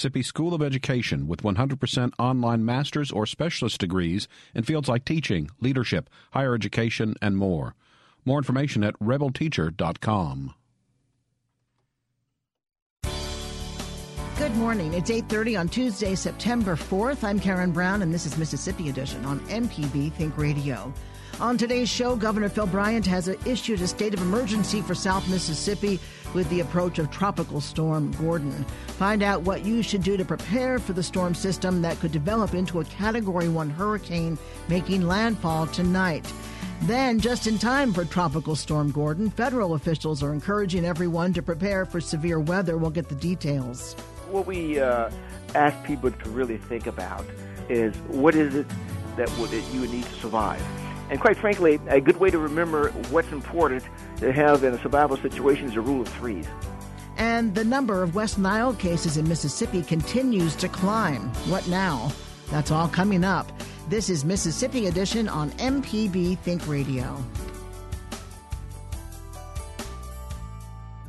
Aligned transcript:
Mississippi 0.00 0.22
School 0.22 0.54
of 0.54 0.62
Education 0.62 1.28
with 1.28 1.42
100% 1.42 2.14
online 2.18 2.64
master's 2.64 3.10
or 3.10 3.26
specialist 3.26 3.78
degrees 3.78 4.28
in 4.54 4.64
fields 4.64 4.88
like 4.88 5.04
teaching, 5.04 5.50
leadership, 5.60 6.08
higher 6.30 6.54
education, 6.54 7.16
and 7.20 7.36
more. 7.36 7.74
More 8.24 8.38
information 8.38 8.82
at 8.82 8.98
rebelteacher.com. 8.98 10.54
Good 14.38 14.56
morning. 14.56 14.94
It's 14.94 15.10
8:30 15.10 15.60
on 15.60 15.68
Tuesday, 15.68 16.14
September 16.14 16.76
4th. 16.76 17.22
I'm 17.22 17.38
Karen 17.38 17.70
Brown 17.70 18.00
and 18.00 18.10
this 18.10 18.24
is 18.24 18.38
Mississippi 18.38 18.88
Edition 18.88 19.22
on 19.26 19.40
MPB 19.50 20.14
Think 20.14 20.38
Radio. 20.38 20.94
On 21.40 21.56
today's 21.56 21.88
show, 21.88 22.16
Governor 22.16 22.50
Phil 22.50 22.66
Bryant 22.66 23.06
has 23.06 23.26
issued 23.46 23.80
a 23.80 23.88
state 23.88 24.12
of 24.12 24.20
emergency 24.20 24.82
for 24.82 24.94
South 24.94 25.26
Mississippi 25.30 25.98
with 26.34 26.46
the 26.50 26.60
approach 26.60 26.98
of 26.98 27.10
Tropical 27.10 27.62
Storm 27.62 28.12
Gordon. 28.20 28.66
Find 28.98 29.22
out 29.22 29.40
what 29.40 29.64
you 29.64 29.82
should 29.82 30.02
do 30.02 30.18
to 30.18 30.24
prepare 30.24 30.78
for 30.78 30.92
the 30.92 31.02
storm 31.02 31.34
system 31.34 31.80
that 31.80 31.98
could 31.98 32.12
develop 32.12 32.52
into 32.52 32.80
a 32.80 32.84
Category 32.84 33.48
1 33.48 33.70
hurricane 33.70 34.36
making 34.68 35.08
landfall 35.08 35.66
tonight. 35.68 36.30
Then, 36.82 37.18
just 37.18 37.46
in 37.46 37.58
time 37.58 37.94
for 37.94 38.04
Tropical 38.04 38.54
Storm 38.54 38.90
Gordon, 38.90 39.30
federal 39.30 39.72
officials 39.72 40.22
are 40.22 40.34
encouraging 40.34 40.84
everyone 40.84 41.32
to 41.32 41.42
prepare 41.42 41.86
for 41.86 42.02
severe 42.02 42.38
weather. 42.38 42.76
We'll 42.76 42.90
get 42.90 43.08
the 43.08 43.14
details. 43.14 43.94
What 44.30 44.46
we 44.46 44.78
uh, 44.78 45.10
ask 45.54 45.82
people 45.86 46.10
to 46.10 46.28
really 46.28 46.58
think 46.58 46.86
about 46.86 47.24
is 47.70 47.96
what 48.08 48.34
is 48.34 48.54
it 48.56 48.66
that, 49.16 49.30
would, 49.38 49.48
that 49.50 49.64
you 49.72 49.80
would 49.80 49.90
need 49.90 50.04
to 50.04 50.14
survive? 50.16 50.62
And 51.10 51.20
quite 51.20 51.36
frankly, 51.36 51.80
a 51.88 52.00
good 52.00 52.18
way 52.18 52.30
to 52.30 52.38
remember 52.38 52.90
what's 53.10 53.32
important 53.32 53.82
to 54.18 54.32
have 54.32 54.62
in 54.62 54.72
a 54.72 54.80
survival 54.80 55.16
situation 55.16 55.66
is 55.66 55.74
a 55.74 55.80
rule 55.80 56.02
of 56.02 56.08
threes. 56.08 56.46
And 57.16 57.54
the 57.54 57.64
number 57.64 58.02
of 58.02 58.14
West 58.14 58.38
Nile 58.38 58.72
cases 58.72 59.16
in 59.16 59.28
Mississippi 59.28 59.82
continues 59.82 60.54
to 60.56 60.68
climb. 60.68 61.28
What 61.50 61.66
now? 61.68 62.12
That's 62.50 62.70
all 62.70 62.88
coming 62.88 63.24
up. 63.24 63.50
This 63.88 64.08
is 64.08 64.24
Mississippi 64.24 64.86
Edition 64.86 65.28
on 65.28 65.50
MPB 65.52 66.38
Think 66.38 66.66
Radio. 66.68 67.22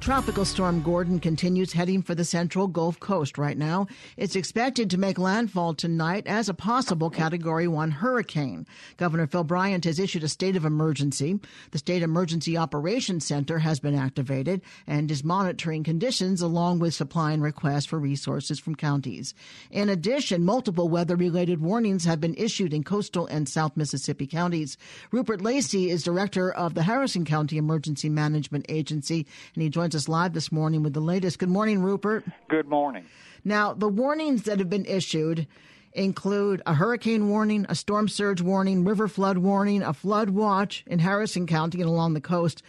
Tropical 0.02 0.46
Storm 0.46 0.82
Gordon 0.82 1.20
continues 1.20 1.74
heading 1.74 2.02
for 2.02 2.16
the 2.16 2.26
central 2.26 2.66
Gulf 2.66 3.00
Coast 3.00 3.38
right 3.38 3.56
now. 3.56 3.86
It's 4.18 4.36
expected 4.36 4.90
to 4.90 4.98
make 4.98 5.20
landfall 5.20 5.76
tonight 5.76 6.26
as 6.26 6.50
a 6.50 6.56
possible 6.56 7.12
Category 7.12 7.68
1 7.68 7.92
hurricane. 7.92 8.66
Governor 8.98 9.28
Phil 9.28 9.44
Bryant 9.44 9.86
has 9.86 10.00
issued 10.00 10.24
a 10.24 10.28
state 10.28 10.56
of 10.56 10.66
emergency. 10.66 11.40
The 11.70 11.78
State 11.78 12.02
Emergency 12.02 12.58
Operations 12.58 13.28
Center 13.28 13.60
has 13.60 13.80
been 13.80 13.94
activated 13.94 14.62
and 14.88 15.12
is 15.12 15.24
monitoring 15.24 15.84
conditions 15.84 16.42
along 16.42 16.80
with 16.80 16.96
supplying 16.96 17.40
requests 17.40 17.86
for 17.86 18.00
resources 18.00 18.60
from 18.60 18.74
counties. 18.74 19.36
In 19.70 19.88
addition, 19.88 20.44
multiple 20.44 20.90
weather 20.90 21.16
related 21.16 21.62
warnings 21.62 22.06
have 22.06 22.20
been 22.20 22.36
issued 22.40 22.74
in 22.74 22.84
coastal 22.84 23.28
and 23.28 23.48
South 23.48 23.78
Mississippi 23.78 24.26
counties. 24.26 24.78
Rupert 25.12 25.42
Lacey 25.42 25.92
is 25.92 26.02
director 26.02 26.52
of 26.52 26.74
the 26.74 26.84
Harrison 26.84 27.24
County 27.24 27.58
Emergency 27.58 28.10
Management 28.10 28.66
Agency, 28.68 29.28
and 29.54 29.62
he 29.62 29.70
joins 29.70 29.91
joins 29.92 30.04
us 30.04 30.08
live 30.08 30.32
this 30.32 30.54
morning 30.54 30.84
with 30.84 30.94
the 30.94 31.02
latest. 31.02 31.38
Good 31.38 31.50
morning, 31.50 31.82
Rupert. 31.82 32.24
Good 32.48 32.68
morning. 32.68 33.04
Now, 33.44 33.74
the 33.74 33.90
warnings 33.90 34.44
that 34.44 34.60
have 34.60 34.70
been 34.70 34.86
issued 34.86 35.48
include 35.92 36.62
a 36.66 36.74
hurricane 36.74 37.28
warning, 37.28 37.66
a 37.68 37.76
storm 37.76 38.08
surge 38.08 38.40
warning, 38.42 38.86
river 38.86 39.10
flood 39.10 39.40
warning, 39.40 39.82
a 39.82 39.92
flood 39.92 40.30
watch 40.30 40.86
in 40.88 41.00
Harrison 41.00 41.46
County 41.46 41.82
and 41.82 41.90
along 41.90 42.14
the 42.14 42.22
coast. 42.22 42.64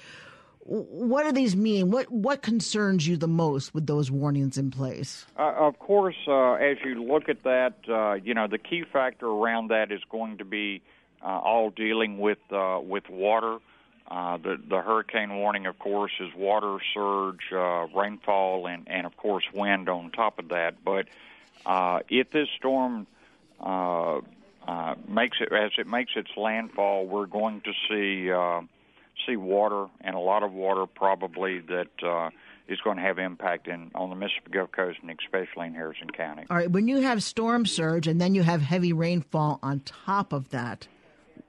What 0.64 1.24
do 1.24 1.32
these 1.32 1.54
mean? 1.54 1.92
What 1.92 2.10
what 2.10 2.42
concerns 2.42 3.06
you 3.06 3.16
the 3.16 3.28
most 3.28 3.72
with 3.72 3.86
those 3.86 4.10
warnings 4.10 4.58
in 4.58 4.72
place? 4.72 5.24
Uh, 5.38 5.52
of 5.56 5.78
course, 5.78 6.16
uh, 6.26 6.54
as 6.54 6.78
you 6.84 7.04
look 7.04 7.28
at 7.28 7.44
that, 7.44 7.74
uh, 7.88 8.14
you 8.14 8.34
know 8.34 8.48
the 8.48 8.58
key 8.58 8.82
factor 8.92 9.26
around 9.26 9.68
that 9.68 9.92
is 9.92 10.00
going 10.10 10.38
to 10.38 10.44
be 10.44 10.82
uh, 11.22 11.26
all 11.26 11.70
dealing 11.70 12.18
with 12.18 12.38
uh, 12.50 12.80
with 12.82 13.08
water. 13.08 13.58
Uh, 14.10 14.36
the 14.36 14.60
the 14.68 14.80
hurricane 14.80 15.36
warning, 15.36 15.66
of 15.66 15.78
course, 15.78 16.12
is 16.20 16.28
water 16.36 16.78
surge, 16.92 17.52
uh, 17.52 17.86
rainfall, 17.98 18.66
and 18.66 18.86
and 18.86 19.06
of 19.06 19.16
course 19.16 19.44
wind 19.54 19.88
on 19.88 20.10
top 20.10 20.38
of 20.38 20.48
that. 20.48 20.84
But 20.84 21.06
uh, 21.64 22.00
if 22.08 22.30
this 22.30 22.48
storm 22.58 23.06
uh, 23.60 24.20
uh, 24.66 24.94
makes 25.08 25.38
it 25.40 25.52
as 25.52 25.72
it 25.78 25.86
makes 25.86 26.12
its 26.16 26.30
landfall, 26.36 27.06
we're 27.06 27.26
going 27.26 27.62
to 27.62 27.72
see 27.88 28.30
uh, 28.30 28.60
see 29.26 29.36
water 29.36 29.86
and 30.00 30.14
a 30.14 30.20
lot 30.20 30.42
of 30.42 30.52
water 30.52 30.86
probably 30.86 31.60
that. 31.60 31.88
Uh, 32.02 32.30
is 32.68 32.80
going 32.80 32.96
to 32.96 33.02
have 33.02 33.18
impact 33.18 33.66
in 33.66 33.90
on 33.94 34.08
the 34.08 34.14
Mississippi 34.14 34.52
Gulf 34.52 34.70
Coast 34.72 34.98
and 35.02 35.10
especially 35.10 35.66
in 35.66 35.74
Harrison 35.74 36.08
County. 36.10 36.44
All 36.48 36.56
right, 36.56 36.70
when 36.70 36.88
you 36.88 37.00
have 37.00 37.22
storm 37.22 37.66
surge 37.66 38.06
and 38.06 38.20
then 38.20 38.34
you 38.34 38.42
have 38.44 38.62
heavy 38.62 38.92
rainfall 38.92 39.58
on 39.62 39.80
top 39.80 40.32
of 40.32 40.50
that, 40.50 40.86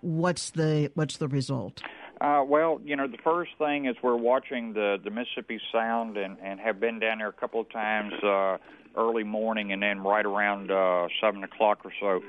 what's 0.01 0.49
the 0.49 0.91
what's 0.95 1.17
the 1.17 1.27
result? 1.27 1.81
Uh, 2.23 2.41
well, 2.41 2.79
you 2.85 2.95
know, 2.95 3.05
the 3.05 3.17
first 3.17 3.51
thing 3.57 3.85
is 3.85 3.97
we're 4.01 4.15
watching 4.15 4.71
the 4.71 4.97
the 5.03 5.09
Mississippi 5.11 5.59
Sound 5.73 6.15
and 6.15 6.37
and 6.41 6.57
have 6.57 6.79
been 6.79 6.97
down 6.97 7.17
there 7.17 7.27
a 7.27 7.33
couple 7.33 7.59
of 7.59 7.69
times 7.69 8.13
uh, 8.23 8.57
early 8.95 9.25
morning 9.25 9.73
and 9.73 9.83
then 9.83 9.99
right 9.99 10.25
around 10.25 10.71
uh, 10.71 11.09
seven 11.19 11.43
o'clock 11.43 11.81
or 11.83 11.91
so. 11.99 12.23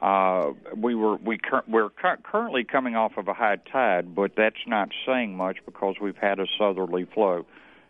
Uh, 0.00 0.52
we 0.76 0.94
were 0.94 1.16
we 1.16 1.36
cur- 1.36 1.64
we're 1.66 1.90
cu- 1.90 2.22
currently 2.22 2.62
coming 2.62 2.94
off 2.94 3.16
of 3.16 3.26
a 3.26 3.34
high 3.34 3.56
tide, 3.56 4.14
but 4.14 4.36
that's 4.36 4.68
not 4.68 4.90
saying 5.04 5.36
much 5.36 5.58
because 5.66 5.96
we've 6.00 6.16
had 6.16 6.38
a 6.38 6.46
southerly 6.56 7.04
flow. 7.04 7.44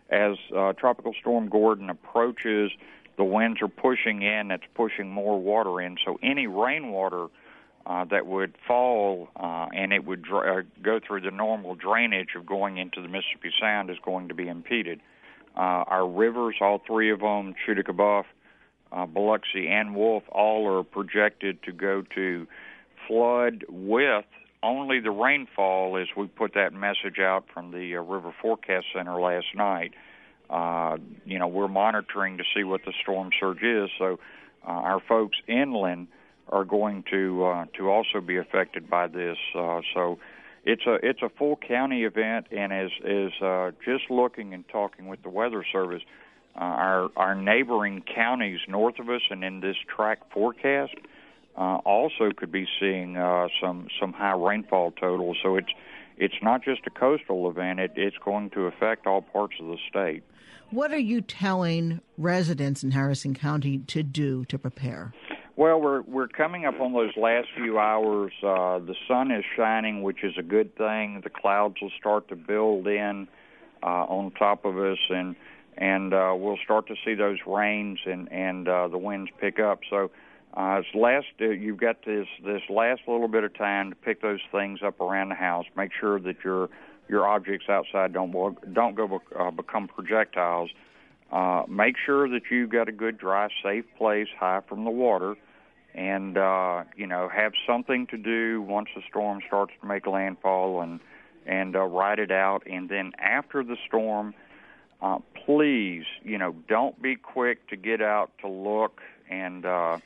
As 0.08 0.38
uh, 0.56 0.72
Tropical 0.72 1.12
Storm 1.20 1.50
Gordon 1.50 1.90
approaches, 1.90 2.72
the 3.18 3.24
winds 3.24 3.60
are 3.60 3.68
pushing 3.68 4.22
in. 4.22 4.48
That's 4.48 4.64
pushing 4.74 5.10
more 5.10 5.38
water 5.38 5.78
in. 5.82 5.98
So 6.06 6.18
any 6.22 6.46
rainwater 6.46 7.26
uh, 7.90 8.04
that 8.04 8.24
would 8.26 8.54
fall 8.68 9.28
uh, 9.34 9.66
and 9.74 9.92
it 9.92 10.04
would 10.04 10.24
uh, 10.32 10.62
go 10.80 11.00
through 11.04 11.20
the 11.20 11.30
normal 11.30 11.74
drainage 11.74 12.30
of 12.36 12.46
going 12.46 12.78
into 12.78 13.02
the 13.02 13.08
Mississippi 13.08 13.50
Sound 13.60 13.90
is 13.90 13.96
going 14.04 14.28
to 14.28 14.34
be 14.34 14.46
impeded. 14.46 15.00
Uh, 15.56 15.82
our 15.88 16.08
rivers, 16.08 16.54
all 16.60 16.80
three 16.86 17.10
of 17.10 17.18
them, 17.18 17.52
Tchoutacabouffa, 17.66 18.24
uh, 18.92 19.06
Biloxi, 19.06 19.66
and 19.66 19.96
Wolf, 19.96 20.22
all 20.30 20.72
are 20.72 20.84
projected 20.84 21.64
to 21.64 21.72
go 21.72 22.04
to 22.14 22.46
flood 23.08 23.64
with 23.68 24.24
only 24.62 25.00
the 25.00 25.10
rainfall 25.10 25.96
as 25.96 26.06
we 26.16 26.28
put 26.28 26.54
that 26.54 26.72
message 26.72 27.18
out 27.18 27.46
from 27.52 27.72
the 27.72 27.96
uh, 27.96 28.02
River 28.02 28.32
Forecast 28.40 28.86
Center 28.94 29.20
last 29.20 29.46
night. 29.56 29.94
Uh, 30.48 30.96
you 31.24 31.40
know, 31.40 31.48
we're 31.48 31.66
monitoring 31.66 32.38
to 32.38 32.44
see 32.54 32.62
what 32.62 32.82
the 32.84 32.92
storm 33.02 33.30
surge 33.40 33.62
is. 33.64 33.90
So 33.98 34.20
uh, 34.64 34.70
our 34.70 35.00
folks 35.00 35.38
inland– 35.48 36.06
are 36.50 36.64
going 36.64 37.04
to 37.10 37.44
uh, 37.44 37.64
to 37.78 37.88
also 37.88 38.20
be 38.20 38.36
affected 38.36 38.90
by 38.90 39.06
this. 39.06 39.38
Uh, 39.56 39.80
so 39.94 40.18
it's 40.64 40.82
a 40.86 40.98
it's 41.02 41.22
a 41.22 41.28
full 41.28 41.56
county 41.56 42.04
event, 42.04 42.46
and 42.50 42.72
as 42.72 42.90
as 43.04 43.42
uh, 43.42 43.70
just 43.84 44.10
looking 44.10 44.52
and 44.52 44.68
talking 44.68 45.08
with 45.08 45.22
the 45.22 45.30
Weather 45.30 45.64
Service, 45.72 46.02
uh, 46.56 46.58
our 46.58 47.08
our 47.16 47.34
neighboring 47.34 48.02
counties 48.02 48.60
north 48.68 48.98
of 48.98 49.08
us 49.08 49.22
and 49.30 49.42
in 49.42 49.60
this 49.60 49.76
track 49.94 50.18
forecast 50.32 50.94
uh, 51.56 51.76
also 51.84 52.30
could 52.36 52.52
be 52.52 52.66
seeing 52.78 53.16
uh, 53.16 53.48
some 53.60 53.88
some 53.98 54.12
high 54.12 54.34
rainfall 54.34 54.90
totals. 54.92 55.38
So 55.42 55.56
it's 55.56 55.72
it's 56.18 56.42
not 56.42 56.62
just 56.62 56.82
a 56.86 56.90
coastal 56.90 57.48
event; 57.48 57.80
it, 57.80 57.92
it's 57.96 58.18
going 58.24 58.50
to 58.50 58.66
affect 58.66 59.06
all 59.06 59.22
parts 59.22 59.54
of 59.60 59.66
the 59.66 59.78
state. 59.88 60.22
What 60.70 60.92
are 60.92 60.98
you 60.98 61.20
telling 61.20 62.00
residents 62.16 62.84
in 62.84 62.92
Harrison 62.92 63.34
County 63.34 63.78
to 63.88 64.02
do 64.02 64.44
to 64.44 64.58
prepare? 64.58 65.12
Well, 65.56 65.80
we're 65.80 66.02
we're 66.02 66.28
coming 66.28 66.64
up 66.64 66.80
on 66.80 66.92
those 66.92 67.16
last 67.16 67.48
few 67.56 67.78
hours. 67.78 68.32
Uh, 68.42 68.78
the 68.78 68.94
sun 69.08 69.30
is 69.30 69.44
shining, 69.56 70.02
which 70.02 70.22
is 70.22 70.34
a 70.38 70.42
good 70.42 70.74
thing. 70.76 71.20
The 71.22 71.30
clouds 71.30 71.76
will 71.82 71.90
start 71.98 72.28
to 72.28 72.36
build 72.36 72.86
in 72.86 73.28
uh, 73.82 73.86
on 73.86 74.30
top 74.32 74.64
of 74.64 74.78
us, 74.78 74.98
and 75.08 75.34
and 75.76 76.14
uh, 76.14 76.34
we'll 76.36 76.58
start 76.64 76.86
to 76.88 76.94
see 77.04 77.14
those 77.14 77.38
rains 77.46 77.98
and 78.06 78.30
and 78.32 78.68
uh, 78.68 78.88
the 78.88 78.98
winds 78.98 79.30
pick 79.40 79.58
up. 79.58 79.80
So, 79.90 80.10
uh, 80.54 80.80
it's 80.80 80.94
last 80.94 81.26
uh, 81.40 81.46
you've 81.46 81.78
got 81.78 82.04
this 82.04 82.26
this 82.44 82.62
last 82.68 83.02
little 83.06 83.28
bit 83.28 83.44
of 83.44 83.52
time 83.54 83.90
to 83.90 83.96
pick 83.96 84.22
those 84.22 84.40
things 84.52 84.80
up 84.84 85.00
around 85.00 85.30
the 85.30 85.34
house. 85.34 85.66
Make 85.76 85.90
sure 85.98 86.20
that 86.20 86.36
your 86.44 86.68
your 87.08 87.26
objects 87.26 87.66
outside 87.68 88.12
don't 88.12 88.32
don't 88.72 88.94
go 88.94 89.20
uh, 89.38 89.50
become 89.50 89.88
projectiles. 89.88 90.70
Uh, 91.30 91.62
make 91.68 91.96
sure 92.04 92.28
that 92.28 92.42
you've 92.50 92.70
got 92.70 92.88
a 92.88 92.92
good, 92.92 93.16
dry, 93.18 93.48
safe 93.62 93.84
place 93.96 94.28
high 94.38 94.60
from 94.68 94.84
the 94.84 94.90
water 94.90 95.36
and 95.94 96.36
uh, 96.38 96.84
you 96.96 97.06
know 97.06 97.28
have 97.28 97.52
something 97.66 98.06
to 98.06 98.16
do 98.16 98.62
once 98.62 98.88
the 98.94 99.02
storm 99.08 99.40
starts 99.46 99.72
to 99.80 99.86
make 99.86 100.06
landfall 100.06 100.80
and 100.82 101.00
and 101.46 101.74
uh, 101.74 101.80
ride 101.80 102.18
it 102.18 102.30
out. 102.30 102.62
And 102.66 102.88
then 102.88 103.12
after 103.18 103.64
the 103.64 103.76
storm, 103.88 104.34
uh, 105.00 105.18
please, 105.46 106.04
you 106.22 106.38
know, 106.38 106.54
don't 106.68 107.00
be 107.00 107.16
quick 107.16 107.66
to 107.68 107.76
get 107.76 108.02
out 108.02 108.30
to 108.42 108.48
look 108.48 109.00
and 109.30 109.64
uh, 109.64 109.98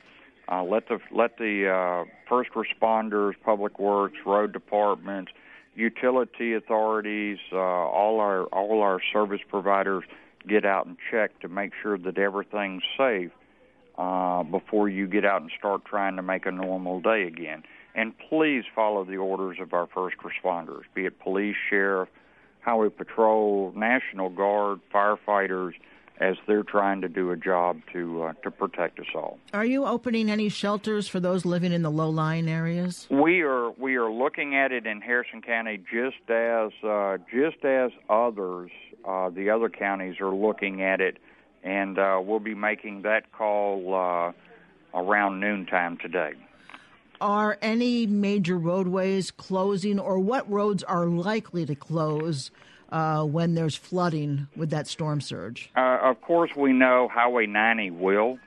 uh, 0.49 0.63
let 0.63 0.87
the 0.87 0.99
let 1.11 1.37
the 1.37 1.69
uh, 1.69 2.09
first 2.27 2.51
responders, 2.53 3.33
public 3.43 3.79
works, 3.79 4.17
road 4.25 4.53
departments, 4.53 5.31
utility 5.75 6.53
authorities, 6.53 7.37
uh, 7.51 7.57
all 7.57 8.19
our 8.19 8.43
all 8.45 8.81
our 8.81 8.99
service 9.11 9.41
providers 9.47 10.03
get 10.47 10.65
out 10.65 10.85
and 10.85 10.97
check 11.11 11.39
to 11.41 11.47
make 11.47 11.71
sure 11.81 11.97
that 11.97 12.17
everything's 12.17 12.83
safe 12.97 13.31
uh, 13.97 14.43
before 14.43 14.89
you 14.89 15.07
get 15.07 15.25
out 15.25 15.41
and 15.41 15.51
start 15.57 15.85
trying 15.85 16.15
to 16.15 16.21
make 16.21 16.45
a 16.45 16.51
normal 16.51 16.99
day 17.01 17.23
again. 17.23 17.63
And 17.93 18.13
please 18.29 18.65
follow 18.73 19.05
the 19.05 19.17
orders 19.17 19.57
of 19.61 19.73
our 19.73 19.87
first 19.87 20.17
responders, 20.17 20.83
be 20.93 21.05
it 21.05 21.19
police, 21.19 21.55
sheriff, 21.69 22.09
highway 22.61 22.89
patrol, 22.89 23.71
National 23.75 24.29
Guard, 24.29 24.81
firefighters, 24.93 25.73
as 26.19 26.35
they're 26.47 26.63
trying 26.63 27.01
to 27.01 27.09
do 27.09 27.31
a 27.31 27.37
job 27.37 27.81
to 27.91 28.23
uh, 28.23 28.33
to 28.43 28.51
protect 28.51 28.99
us 28.99 29.07
all. 29.13 29.37
Are 29.53 29.65
you 29.65 29.85
opening 29.85 30.29
any 30.29 30.49
shelters 30.49 31.07
for 31.07 31.19
those 31.19 31.45
living 31.45 31.73
in 31.73 31.81
the 31.81 31.91
low-lying 31.91 32.47
areas? 32.49 33.05
We 33.09 33.41
are 33.41 33.71
we 33.71 33.95
are 33.95 34.09
looking 34.09 34.55
at 34.55 34.71
it 34.71 34.85
in 34.85 35.01
Harrison 35.01 35.41
County 35.41 35.77
just 35.77 36.29
as 36.29 36.71
uh, 36.83 37.17
just 37.31 37.63
as 37.65 37.91
others 38.09 38.71
uh, 39.05 39.29
the 39.29 39.49
other 39.49 39.69
counties 39.69 40.19
are 40.19 40.33
looking 40.33 40.81
at 40.81 41.01
it, 41.01 41.17
and 41.63 41.97
uh, 41.99 42.19
we'll 42.23 42.39
be 42.39 42.55
making 42.55 43.03
that 43.03 43.31
call 43.31 43.93
uh, 43.93 44.31
around 44.97 45.39
noontime 45.39 45.97
today. 45.97 46.33
Are 47.21 47.57
any 47.61 48.07
major 48.07 48.57
roadways 48.57 49.31
closing, 49.31 49.99
or 49.99 50.19
what 50.19 50.49
roads 50.51 50.83
are 50.83 51.05
likely 51.05 51.65
to 51.65 51.75
close 51.75 52.51
uh, 52.89 53.23
when 53.23 53.55
there's 53.55 53.75
flooding 53.75 54.47
with 54.55 54.69
that 54.71 54.87
storm 54.87 55.21
surge? 55.21 55.69
Uh, 55.75 55.99
of 56.01 56.21
course, 56.21 56.51
we 56.55 56.73
know 56.73 57.07
Highway 57.11 57.45
90 57.45 57.91
will. 57.91 58.39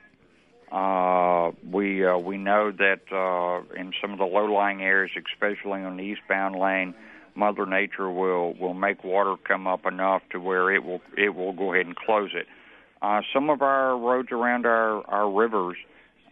Uh, 0.71 1.51
we 1.67 2.05
uh, 2.05 2.15
we 2.17 2.37
know 2.37 2.71
that 2.71 3.01
uh, 3.11 3.63
in 3.75 3.91
some 3.99 4.11
of 4.11 4.19
the 4.19 4.25
low-lying 4.25 4.83
areas, 4.83 5.11
especially 5.33 5.81
on 5.81 5.97
the 5.97 6.03
eastbound 6.03 6.55
lane, 6.55 6.93
Mother 7.39 7.65
Nature 7.65 8.11
will 8.11 8.53
will 8.59 8.73
make 8.73 9.03
water 9.03 9.35
come 9.47 9.65
up 9.65 9.85
enough 9.85 10.21
to 10.31 10.39
where 10.39 10.73
it 10.75 10.83
will 10.83 11.01
it 11.17 11.29
will 11.29 11.53
go 11.53 11.73
ahead 11.73 11.85
and 11.85 11.95
close 11.95 12.31
it. 12.33 12.45
Uh, 13.01 13.21
some 13.33 13.49
of 13.49 13.61
our 13.61 13.97
roads 13.97 14.29
around 14.31 14.65
our 14.65 15.07
our 15.09 15.31
rivers, 15.31 15.77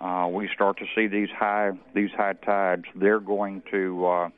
uh, 0.02 0.28
we 0.30 0.50
start 0.54 0.78
to 0.80 0.86
see 0.94 1.08
these 1.08 1.30
high 1.30 1.72
these 1.96 2.12
high 2.12 2.34
tides. 2.34 2.84
They're 2.94 3.22
going 3.22 3.64
to 3.72 4.06
uh, 4.06 4.30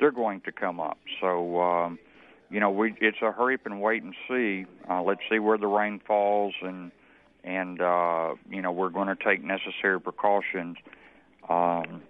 they're 0.00 0.10
going 0.10 0.40
to 0.42 0.52
come 0.52 0.80
up. 0.80 0.98
So 1.20 1.60
um, 1.60 2.00
you 2.50 2.58
know, 2.58 2.70
we 2.70 2.96
it's 3.00 3.18
a 3.22 3.30
hurry 3.30 3.54
up 3.54 3.66
and 3.66 3.80
wait 3.80 4.02
and 4.02 4.14
see. 4.28 4.66
Uh, 4.90 5.02
let's 5.02 5.20
see 5.30 5.38
where 5.38 5.56
the 5.56 5.68
rain 5.68 6.00
falls, 6.04 6.54
and 6.62 6.90
and 7.44 7.80
uh, 7.80 8.34
you 8.50 8.60
know 8.60 8.72
we're 8.72 8.90
going 8.90 9.08
to 9.08 9.16
take 9.16 9.44
necessary 9.44 10.00
precautions. 10.00 10.76
Um, 11.48 12.02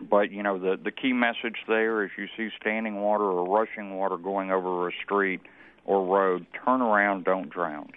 but 0.00 0.30
you 0.30 0.42
know 0.42 0.58
the 0.58 0.76
the 0.82 0.90
key 0.90 1.12
message 1.12 1.56
there 1.66 2.04
is 2.04 2.10
you 2.16 2.26
see 2.36 2.48
standing 2.60 3.00
water 3.00 3.24
or 3.24 3.46
rushing 3.46 3.96
water 3.96 4.16
going 4.16 4.50
over 4.50 4.88
a 4.88 4.92
street 5.04 5.40
or 5.84 6.04
road, 6.04 6.46
turn 6.64 6.82
around, 6.82 7.24
don't 7.24 7.48
drown. 7.48 7.90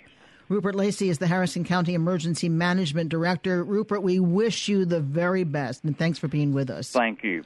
Rupert 0.47 0.75
Lacey 0.75 1.09
is 1.09 1.19
the 1.19 1.27
Harrison 1.27 1.63
County 1.63 1.93
Emergency 1.93 2.49
Management 2.49 3.09
Director. 3.09 3.63
Rupert, 3.63 4.01
we 4.01 4.19
wish 4.19 4.67
you 4.67 4.85
the 4.85 4.99
very 4.99 5.43
best, 5.43 5.83
and 5.83 5.97
thanks 5.97 6.17
for 6.17 6.27
being 6.27 6.53
with 6.53 6.69
us. 6.69 6.89
Thank 6.89 7.23
you. 7.23 7.43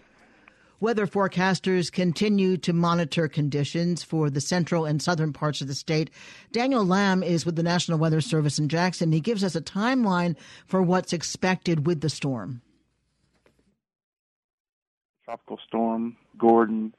Weather 0.80 1.08
forecasters 1.08 1.92
continue 1.92 2.58
to 2.58 2.74
monitor 2.74 3.30
conditions 3.30 4.04
for 4.04 4.30
the 4.30 4.42
central 4.42 4.86
and 4.86 5.02
southern 5.02 5.32
parts 5.32 5.62
of 5.62 5.68
the 5.68 5.76
state. 5.76 6.10
Daniel 6.52 6.86
Lamb 6.86 7.24
is 7.24 7.46
with 7.46 7.56
the 7.56 7.64
National 7.64 7.98
Weather 7.98 8.20
Service 8.20 8.60
in 8.60 8.68
Jackson. 8.68 9.12
He 9.12 9.22
gives 9.22 9.46
us 9.46 9.56
a 9.56 9.62
timeline 9.62 10.36
for 10.66 10.82
what's 10.82 11.14
expected 11.14 11.86
with 11.86 12.02
the 12.02 12.10
storm. 12.10 12.62
Tropical 15.26 15.60
storm 15.68 16.18
Gordon, 16.38 16.94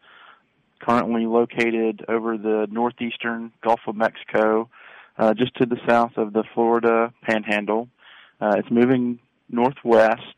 currently 0.81 1.27
located 1.27 2.05
over 2.09 2.39
the 2.39 2.67
northeastern 2.71 3.53
Gulf 3.63 3.81
of 3.87 3.97
Mexico, 3.97 4.69
uh, 5.19 5.35
just 5.35 5.55
to 5.57 5.67
the 5.67 5.79
south 5.89 6.13
of 6.17 6.33
the 6.33 6.45
Florida 6.55 7.13
Panhandle. 7.23 7.89
Uh, 8.41 8.57
it's 8.59 8.71
moving 8.71 9.19
northwest 9.51 10.35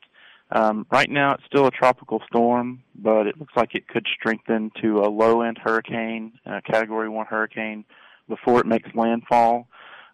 um, 0.50 0.86
right 0.92 1.10
now, 1.10 1.34
it's 1.34 1.44
still 1.46 1.66
a 1.66 1.70
tropical 1.70 2.22
storm, 2.28 2.82
but 2.94 3.26
it 3.26 3.38
looks 3.38 3.54
like 3.56 3.74
it 3.74 3.88
could 3.88 4.06
strengthen 4.18 4.70
to 4.80 5.00
a 5.00 5.08
low 5.08 5.42
end 5.42 5.58
hurricane, 5.62 6.38
a 6.46 6.62
Category 6.62 7.08
1 7.08 7.26
hurricane, 7.26 7.84
before 8.28 8.60
it 8.60 8.66
makes 8.66 8.88
landfall. 8.94 9.66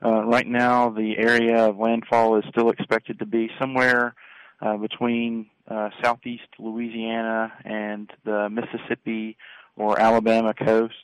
Uh, 0.05 0.25
right 0.25 0.47
now, 0.47 0.91
the 0.91 1.17
area 1.19 1.67
of 1.69 1.79
landfall 1.79 2.37
is 2.39 2.45
still 2.49 2.71
expected 2.71 3.19
to 3.19 3.27
be 3.27 3.51
somewhere 3.61 4.15
uh, 4.61 4.77
between 4.77 5.47
uh, 5.69 5.91
southeast 6.03 6.49
Louisiana 6.59 7.53
and 7.65 8.11
the 8.25 8.49
Mississippi 8.51 9.37
or 9.77 9.99
Alabama 9.99 10.55
coast. 10.55 10.95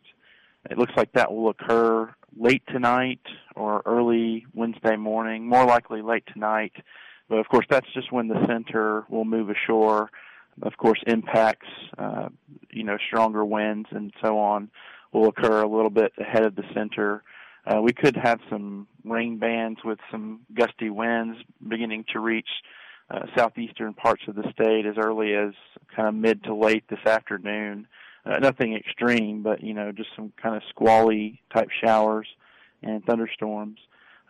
It 0.70 0.78
looks 0.78 0.92
like 0.96 1.12
that 1.12 1.32
will 1.32 1.50
occur 1.50 2.12
late 2.36 2.62
tonight 2.68 3.20
or 3.54 3.82
early 3.86 4.46
Wednesday 4.54 4.96
morning, 4.96 5.48
more 5.48 5.64
likely 5.64 6.02
late 6.02 6.24
tonight. 6.32 6.72
But 7.28 7.38
of 7.38 7.48
course, 7.48 7.66
that's 7.70 7.86
just 7.94 8.12
when 8.12 8.28
the 8.28 8.44
center 8.46 9.04
will 9.08 9.24
move 9.24 9.50
ashore. 9.50 10.10
Of 10.62 10.76
course, 10.76 11.00
impacts, 11.06 11.68
uh, 11.96 12.28
you 12.70 12.84
know, 12.84 12.96
stronger 13.06 13.44
winds 13.44 13.88
and 13.92 14.12
so 14.22 14.38
on 14.38 14.70
will 15.12 15.28
occur 15.28 15.62
a 15.62 15.68
little 15.68 15.90
bit 15.90 16.12
ahead 16.18 16.44
of 16.44 16.56
the 16.56 16.64
center. 16.74 17.22
Uh, 17.66 17.80
we 17.80 17.92
could 17.92 18.16
have 18.16 18.40
some 18.50 18.86
rain 19.04 19.38
bands 19.38 19.80
with 19.84 19.98
some 20.10 20.40
gusty 20.54 20.90
winds 20.90 21.38
beginning 21.66 22.04
to 22.12 22.18
reach 22.18 22.48
uh, 23.10 23.20
southeastern 23.36 23.94
parts 23.94 24.22
of 24.28 24.34
the 24.34 24.50
state 24.52 24.86
as 24.86 24.96
early 24.98 25.34
as 25.34 25.52
kind 25.94 26.08
of 26.08 26.14
mid 26.14 26.44
to 26.44 26.54
late 26.54 26.84
this 26.88 27.04
afternoon. 27.06 27.86
Uh, 28.26 28.38
nothing 28.38 28.74
extreme, 28.76 29.42
but 29.42 29.62
you 29.62 29.72
know, 29.72 29.92
just 29.92 30.10
some 30.14 30.32
kind 30.40 30.56
of 30.56 30.62
squally 30.68 31.40
type 31.52 31.68
showers 31.82 32.26
and 32.82 33.04
thunderstorms. 33.04 33.78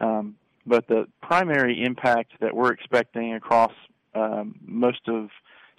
Um, 0.01 0.37
but 0.67 0.87
the 0.87 1.09
primary 1.23 1.83
impact 1.83 2.33
that 2.41 2.55
we're 2.55 2.73
expecting 2.73 3.35
across 3.35 3.73
um, 4.15 4.55
most 4.65 5.09
of 5.09 5.31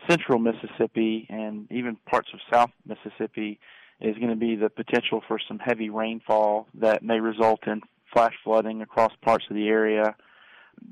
central 0.10 0.40
Mississippi 0.40 1.28
and 1.30 1.72
even 1.72 1.96
parts 2.06 2.30
of 2.34 2.40
South 2.52 2.72
Mississippi 2.86 3.60
is 4.02 4.16
going 4.16 4.30
to 4.30 4.36
be 4.36 4.56
the 4.56 4.70
potential 4.70 5.22
for 5.28 5.40
some 5.46 5.60
heavy 5.60 5.90
rainfall 5.90 6.68
that 6.74 7.04
may 7.04 7.20
result 7.20 7.68
in 7.68 7.82
flash 8.14 8.34
flooding 8.44 8.82
across 8.82 9.12
parts 9.22 9.46
of 9.50 9.56
the 9.56 9.68
area. 9.68 10.16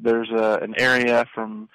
There's 0.01 0.29
a, 0.29 0.59
an 0.61 0.75
area 0.77 1.25
from 1.33 1.69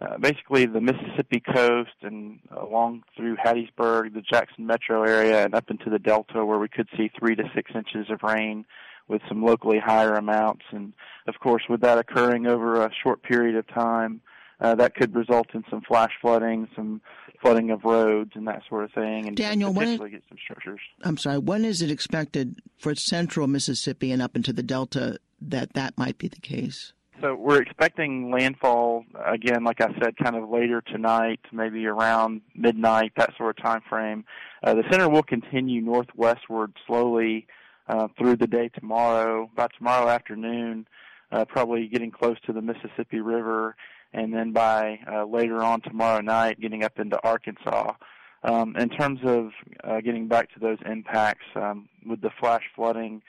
uh, 0.00 0.18
basically 0.18 0.66
the 0.66 0.80
Mississippi 0.80 1.40
coast 1.40 1.94
and 2.02 2.38
along 2.54 3.02
through 3.16 3.36
Hattiesburg, 3.36 4.12
the 4.14 4.20
Jackson 4.20 4.66
metro 4.66 5.02
area, 5.02 5.44
and 5.44 5.54
up 5.54 5.70
into 5.70 5.88
the 5.88 5.98
Delta 5.98 6.44
where 6.44 6.58
we 6.58 6.68
could 6.68 6.88
see 6.96 7.10
three 7.18 7.34
to 7.34 7.44
six 7.54 7.70
inches 7.74 8.10
of 8.10 8.22
rain 8.22 8.66
with 9.08 9.22
some 9.28 9.44
locally 9.44 9.78
higher 9.78 10.14
amounts. 10.14 10.64
And 10.70 10.92
of 11.26 11.38
course, 11.40 11.62
with 11.68 11.80
that 11.80 11.98
occurring 11.98 12.46
over 12.46 12.84
a 12.84 12.90
short 13.02 13.22
period 13.22 13.56
of 13.56 13.66
time, 13.68 14.20
uh, 14.60 14.74
that 14.74 14.94
could 14.94 15.14
result 15.14 15.48
in 15.54 15.64
some 15.70 15.82
flash 15.82 16.12
flooding, 16.20 16.68
some 16.74 17.00
flooding 17.40 17.70
of 17.70 17.84
roads, 17.84 18.32
and 18.34 18.46
that 18.48 18.62
sort 18.68 18.84
of 18.84 18.92
thing, 18.92 19.26
and 19.26 19.36
Daniel, 19.36 19.72
potentially 19.72 20.10
get 20.10 20.22
some 20.28 20.38
structures. 20.42 20.80
I'm 21.02 21.18
sorry. 21.18 21.38
When 21.38 21.64
is 21.64 21.82
it 21.82 21.90
expected 21.90 22.58
for 22.78 22.94
central 22.94 23.46
Mississippi 23.46 24.10
and 24.12 24.22
up 24.22 24.34
into 24.34 24.52
the 24.52 24.62
Delta 24.62 25.18
that 25.42 25.74
that 25.74 25.98
might 25.98 26.16
be 26.16 26.28
the 26.28 26.40
case? 26.40 26.94
So 27.22 27.34
we're 27.34 27.62
expecting 27.62 28.30
landfall 28.30 29.04
again, 29.24 29.64
like 29.64 29.80
I 29.80 29.88
said, 30.02 30.18
kind 30.18 30.36
of 30.36 30.50
later 30.50 30.82
tonight, 30.82 31.40
maybe 31.50 31.86
around 31.86 32.42
midnight, 32.54 33.12
that 33.16 33.34
sort 33.38 33.58
of 33.58 33.64
time 33.64 33.80
frame. 33.88 34.24
Uh, 34.62 34.74
the 34.74 34.82
center 34.90 35.08
will 35.08 35.22
continue 35.22 35.80
northwestward 35.80 36.74
slowly 36.86 37.46
uh, 37.88 38.08
through 38.18 38.36
the 38.36 38.46
day 38.46 38.68
tomorrow. 38.68 39.50
By 39.56 39.68
tomorrow 39.78 40.08
afternoon, 40.08 40.86
uh, 41.32 41.46
probably 41.46 41.86
getting 41.86 42.10
close 42.10 42.36
to 42.44 42.52
the 42.52 42.60
Mississippi 42.60 43.20
River, 43.20 43.76
and 44.12 44.34
then 44.34 44.52
by 44.52 44.98
uh, 45.10 45.24
later 45.24 45.62
on 45.62 45.80
tomorrow 45.80 46.20
night, 46.20 46.60
getting 46.60 46.84
up 46.84 46.98
into 46.98 47.18
Arkansas. 47.22 47.92
Um, 48.44 48.76
in 48.76 48.90
terms 48.90 49.20
of 49.24 49.52
uh, 49.82 50.00
getting 50.02 50.28
back 50.28 50.52
to 50.52 50.60
those 50.60 50.78
impacts 50.84 51.46
um, 51.54 51.88
with 52.04 52.20
the 52.20 52.30
flash 52.38 52.62
flooding 52.74 53.22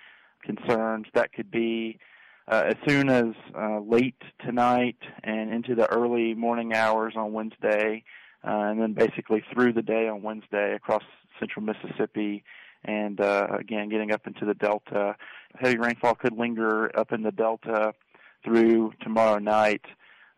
concerns, 0.43 1.07
that 1.13 1.31
could 1.31 1.49
be 1.49 1.99
uh, 2.47 2.63
as 2.67 2.75
soon 2.87 3.09
as 3.09 3.25
uh, 3.57 3.79
late 3.79 4.21
tonight 4.45 4.97
and 5.23 5.53
into 5.53 5.75
the 5.75 5.87
early 5.91 6.33
morning 6.33 6.73
hours 6.73 7.13
on 7.15 7.33
Wednesday, 7.33 8.03
uh, 8.43 8.49
and 8.49 8.81
then 8.81 8.93
basically 8.93 9.43
through 9.53 9.73
the 9.73 9.81
day 9.81 10.07
on 10.07 10.21
Wednesday 10.21 10.73
across 10.73 11.03
central 11.39 11.65
Mississippi 11.65 12.43
and 12.83 13.19
uh, 13.19 13.47
again, 13.59 13.89
getting 13.89 14.11
up 14.11 14.25
into 14.27 14.45
the 14.45 14.53
Delta. 14.53 15.15
Heavy 15.59 15.77
rainfall 15.77 16.15
could 16.15 16.33
linger 16.33 16.97
up 16.97 17.11
in 17.11 17.23
the 17.23 17.31
Delta 17.31 17.93
through 18.43 18.93
tomorrow 19.01 19.39
night, 19.39 19.85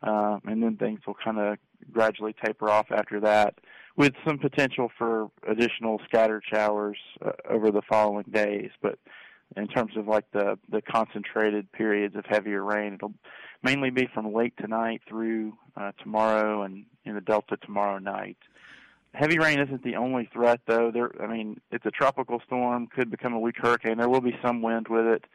um, 0.01 0.41
and 0.45 0.63
then 0.63 0.77
things 0.77 0.99
will 1.05 1.17
kind 1.23 1.39
of 1.39 1.57
gradually 1.91 2.33
taper 2.43 2.69
off 2.69 2.87
after 2.91 3.19
that, 3.19 3.55
with 3.97 4.13
some 4.25 4.39
potential 4.39 4.89
for 4.97 5.29
additional 5.47 6.01
scattered 6.05 6.43
showers 6.51 6.97
uh, 7.23 7.31
over 7.49 7.71
the 7.71 7.81
following 7.89 8.25
days. 8.31 8.71
But 8.81 8.97
in 9.55 9.67
terms 9.67 9.97
of 9.97 10.07
like 10.07 10.29
the 10.31 10.57
the 10.69 10.81
concentrated 10.81 11.71
periods 11.71 12.15
of 12.15 12.25
heavier 12.25 12.63
rain, 12.63 12.93
it'll 12.93 13.13
mainly 13.63 13.89
be 13.89 14.07
from 14.13 14.33
late 14.33 14.53
tonight 14.57 15.01
through 15.07 15.53
uh, 15.75 15.91
tomorrow 16.01 16.63
and 16.63 16.85
in 17.05 17.15
the 17.15 17.21
Delta 17.21 17.57
tomorrow 17.57 17.97
night. 17.97 18.37
Heavy 19.13 19.39
rain 19.39 19.59
isn't 19.59 19.83
the 19.83 19.95
only 19.95 20.29
threat, 20.31 20.61
though. 20.67 20.91
There, 20.91 21.11
I 21.21 21.25
mean, 21.25 21.59
it's 21.71 21.85
a 21.85 21.91
tropical 21.91 22.41
storm, 22.45 22.87
could 22.87 23.09
become 23.09 23.33
a 23.33 23.39
weak 23.39 23.55
hurricane. 23.57 23.97
There 23.97 24.09
will 24.09 24.21
be 24.21 24.37
some 24.43 24.61
wind 24.61 24.87
with 24.87 25.05
it, 25.05 25.25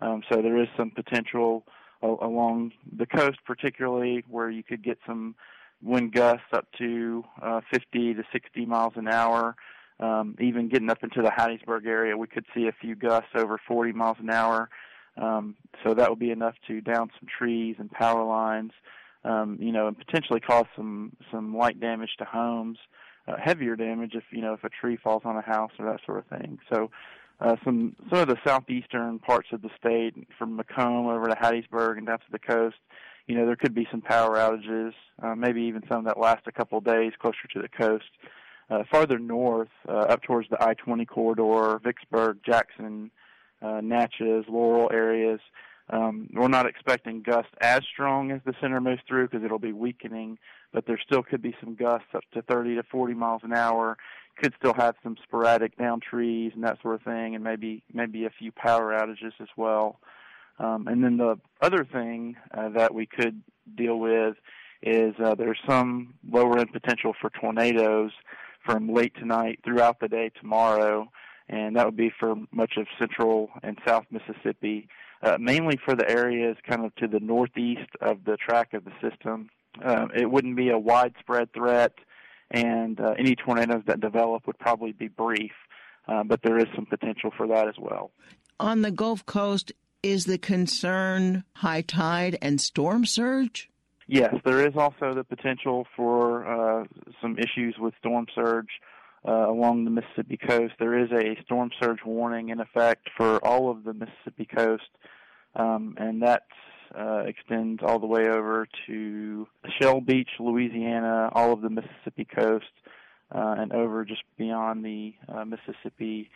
um, 0.00 0.22
so 0.28 0.42
there 0.42 0.60
is 0.60 0.66
some 0.76 0.90
potential 0.90 1.64
uh, 2.02 2.08
along 2.20 2.72
the 2.96 3.06
coast, 3.06 3.38
particularly 3.46 4.24
where 4.28 4.50
you 4.50 4.64
could 4.64 4.82
get 4.82 4.98
some 5.06 5.36
wind 5.80 6.12
gusts 6.12 6.46
up 6.52 6.66
to 6.78 7.24
uh, 7.40 7.60
50 7.72 8.14
to 8.14 8.24
60 8.32 8.66
miles 8.66 8.94
an 8.96 9.06
hour. 9.06 9.54
Um, 10.00 10.34
even 10.40 10.68
getting 10.68 10.88
up 10.88 11.04
into 11.04 11.20
the 11.20 11.30
Hattiesburg 11.30 11.86
area, 11.86 12.16
we 12.16 12.26
could 12.26 12.46
see 12.54 12.66
a 12.66 12.72
few 12.72 12.94
gusts 12.94 13.30
over 13.34 13.60
40 13.68 13.92
miles 13.92 14.16
an 14.20 14.30
hour. 14.30 14.70
Um, 15.16 15.56
so 15.84 15.92
that 15.94 16.08
would 16.08 16.18
be 16.18 16.30
enough 16.30 16.54
to 16.68 16.80
down 16.80 17.10
some 17.20 17.28
trees 17.38 17.76
and 17.78 17.90
power 17.90 18.24
lines, 18.24 18.72
um, 19.24 19.58
you 19.60 19.72
know, 19.72 19.88
and 19.88 19.98
potentially 19.98 20.40
cause 20.40 20.66
some 20.74 21.12
some 21.30 21.54
light 21.54 21.80
damage 21.80 22.10
to 22.18 22.24
homes 22.24 22.78
uh, 23.30 23.36
heavier 23.42 23.76
damage 23.76 24.14
if 24.14 24.24
you 24.30 24.40
know 24.40 24.54
if 24.54 24.64
a 24.64 24.68
tree 24.68 24.96
falls 24.96 25.22
on 25.24 25.36
a 25.36 25.42
house 25.42 25.72
or 25.78 25.86
that 25.86 26.00
sort 26.04 26.18
of 26.18 26.26
thing. 26.26 26.58
So 26.72 26.90
uh, 27.40 27.56
some 27.64 27.96
some 28.10 28.20
of 28.20 28.28
the 28.28 28.38
southeastern 28.44 29.18
parts 29.18 29.48
of 29.52 29.62
the 29.62 29.70
state, 29.78 30.14
from 30.38 30.58
McComb 30.58 31.12
over 31.12 31.28
to 31.28 31.34
Hattiesburg 31.34 31.98
and 31.98 32.06
down 32.06 32.18
to 32.18 32.32
the 32.32 32.38
coast, 32.38 32.76
you 33.26 33.36
know 33.36 33.46
there 33.46 33.56
could 33.56 33.74
be 33.74 33.86
some 33.90 34.00
power 34.00 34.36
outages, 34.36 34.92
uh, 35.22 35.34
maybe 35.34 35.62
even 35.62 35.82
some 35.90 36.04
that 36.04 36.18
last 36.18 36.42
a 36.46 36.52
couple 36.52 36.78
of 36.78 36.84
days 36.84 37.12
closer 37.18 37.48
to 37.52 37.62
the 37.62 37.68
coast. 37.68 38.10
Uh, 38.24 38.28
farther 38.90 39.18
north, 39.18 39.68
uh, 39.88 39.92
up 39.92 40.22
towards 40.22 40.48
the 40.48 40.62
I-20 40.62 41.06
corridor, 41.06 41.80
Vicksburg, 41.82 42.38
Jackson, 42.44 43.10
uh, 43.62 43.80
Natchez, 43.82 44.44
Laurel 44.48 44.90
areas, 44.92 45.40
um, 45.92 46.28
we're 46.32 46.48
not 46.48 46.66
expecting 46.66 47.22
gusts 47.22 47.50
as 47.60 47.80
strong 47.92 48.30
as 48.30 48.40
the 48.44 48.54
center 48.60 48.80
moves 48.80 49.02
through 49.08 49.28
because 49.28 49.44
it'll 49.44 49.58
be 49.58 49.72
weakening, 49.72 50.38
but 50.72 50.86
there 50.86 51.00
still 51.04 51.22
could 51.22 51.42
be 51.42 51.54
some 51.60 51.74
gusts 51.74 52.08
up 52.14 52.22
to 52.32 52.42
30 52.42 52.76
to 52.76 52.82
40 52.84 53.14
miles 53.14 53.42
an 53.44 53.52
hour. 53.52 53.96
Could 54.40 54.54
still 54.58 54.74
have 54.74 54.94
some 55.02 55.16
sporadic 55.22 55.76
down 55.76 56.00
trees 56.00 56.52
and 56.54 56.64
that 56.64 56.80
sort 56.80 56.94
of 56.94 57.02
thing, 57.02 57.34
and 57.34 57.44
maybe 57.44 57.82
maybe 57.92 58.24
a 58.24 58.30
few 58.30 58.52
power 58.52 58.92
outages 58.92 59.32
as 59.40 59.48
well. 59.56 59.98
Um, 60.58 60.86
and 60.86 61.02
then 61.02 61.16
the 61.16 61.38
other 61.60 61.84
thing 61.84 62.36
uh, 62.56 62.70
that 62.70 62.94
we 62.94 63.06
could 63.06 63.42
deal 63.76 63.98
with 63.98 64.36
is 64.82 65.14
uh, 65.22 65.34
there's 65.34 65.58
some 65.68 66.14
lower 66.30 66.58
end 66.58 66.72
potential 66.72 67.14
for 67.20 67.30
tornadoes 67.30 68.12
from 68.64 68.92
late 68.92 69.14
tonight 69.16 69.60
throughout 69.64 70.00
the 70.00 70.08
day 70.08 70.30
tomorrow, 70.40 71.10
and 71.48 71.76
that 71.76 71.84
would 71.86 71.96
be 71.96 72.12
for 72.18 72.34
much 72.52 72.74
of 72.76 72.86
central 72.98 73.50
and 73.62 73.78
south 73.86 74.04
Mississippi 74.10 74.88
uh, 75.22 75.36
mainly 75.38 75.78
for 75.84 75.94
the 75.94 76.08
areas 76.08 76.56
kind 76.68 76.84
of 76.84 76.94
to 76.96 77.06
the 77.06 77.20
northeast 77.20 77.90
of 78.00 78.24
the 78.24 78.36
track 78.36 78.72
of 78.74 78.84
the 78.84 78.92
system. 79.00 79.50
Uh, 79.84 80.06
it 80.14 80.30
wouldn't 80.30 80.56
be 80.56 80.70
a 80.70 80.78
widespread 80.78 81.52
threat, 81.52 81.92
and 82.50 83.00
uh, 83.00 83.14
any 83.18 83.36
tornadoes 83.36 83.82
that 83.86 84.00
develop 84.00 84.46
would 84.46 84.58
probably 84.58 84.92
be 84.92 85.08
brief, 85.08 85.52
uh, 86.08 86.24
but 86.24 86.40
there 86.42 86.58
is 86.58 86.66
some 86.74 86.86
potential 86.86 87.30
for 87.36 87.46
that 87.46 87.68
as 87.68 87.74
well. 87.78 88.10
On 88.58 88.82
the 88.82 88.90
Gulf 88.90 89.24
Coast, 89.26 89.72
is 90.02 90.24
the 90.24 90.38
concern 90.38 91.44
high 91.56 91.82
tide 91.82 92.38
and 92.40 92.60
storm 92.60 93.04
surge? 93.04 93.69
Yes, 94.12 94.34
there 94.44 94.66
is 94.66 94.74
also 94.76 95.14
the 95.14 95.22
potential 95.22 95.86
for 95.94 96.44
uh, 96.44 96.84
some 97.22 97.38
issues 97.38 97.76
with 97.78 97.94
storm 98.00 98.26
surge 98.34 98.66
uh, 99.24 99.48
along 99.48 99.84
the 99.84 99.90
Mississippi 99.92 100.36
coast. 100.36 100.74
There 100.80 100.98
is 100.98 101.12
a 101.12 101.40
storm 101.44 101.70
surge 101.80 102.00
warning 102.04 102.48
in 102.48 102.58
effect 102.58 103.08
for 103.16 103.36
all 103.46 103.70
of 103.70 103.84
the 103.84 103.94
Mississippi 103.94 104.48
coast, 104.52 104.90
um, 105.54 105.94
and 105.96 106.22
that 106.22 106.42
uh, 106.92 107.18
extends 107.18 107.84
all 107.84 108.00
the 108.00 108.08
way 108.08 108.28
over 108.28 108.66
to 108.88 109.46
Shell 109.80 110.00
Beach, 110.00 110.30
Louisiana, 110.40 111.30
all 111.32 111.52
of 111.52 111.60
the 111.60 111.70
Mississippi 111.70 112.24
coast, 112.24 112.64
uh, 113.32 113.54
and 113.58 113.72
over 113.72 114.04
just 114.04 114.24
beyond 114.36 114.84
the 114.84 115.14
uh, 115.28 115.44
Mississippi 115.44 116.30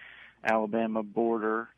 Alabama 0.44 1.02
border. 1.02 1.70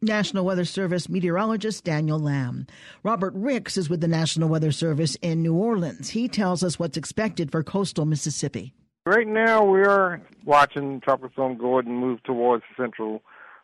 National 0.00 0.44
Weather 0.44 0.64
Service 0.64 1.08
meteorologist 1.08 1.84
Daniel 1.84 2.18
Lamb. 2.18 2.66
Robert 3.02 3.32
Ricks 3.34 3.76
is 3.76 3.90
with 3.90 4.00
the 4.00 4.08
National 4.08 4.48
Weather 4.48 4.72
Service 4.72 5.16
in 5.22 5.42
New 5.42 5.54
Orleans. 5.54 6.10
He 6.10 6.28
tells 6.28 6.62
us 6.62 6.78
what's 6.78 6.96
expected 6.96 7.50
for 7.50 7.62
coastal 7.62 8.06
Mississippi. 8.06 8.72
Right 9.06 9.26
now, 9.26 9.64
we 9.64 9.80
are 9.80 10.20
watching 10.44 11.00
Tropical 11.00 11.30
Storm 11.32 11.56
Gordon 11.56 11.94
move 11.94 12.22
towards 12.24 12.62
the 12.68 12.82
central 12.82 13.22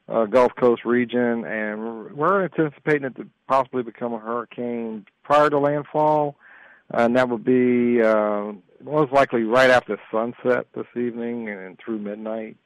uh, 0.09 0.25
Gulf 0.25 0.53
Coast 0.57 0.85
region, 0.85 1.45
and 1.45 2.17
we're 2.17 2.45
anticipating 2.45 3.05
it 3.05 3.17
to 3.17 3.27
possibly 3.49 3.83
become 3.83 4.13
a 4.13 4.19
hurricane 4.19 5.07
prior 5.23 5.51
to 5.51 5.59
landfall, 5.59 6.37
and 6.91 7.17
that 7.17 7.29
would 7.29 7.45
be 7.45 8.03
uh, 8.03 8.53
most 8.83 9.13
likely 9.13 9.43
right 9.43 9.71
after 9.71 9.99
sunset 10.11 10.67
this 10.75 10.87
evening 10.97 11.49
and 11.49 11.79
through 11.79 11.99
midnight, 11.99 12.57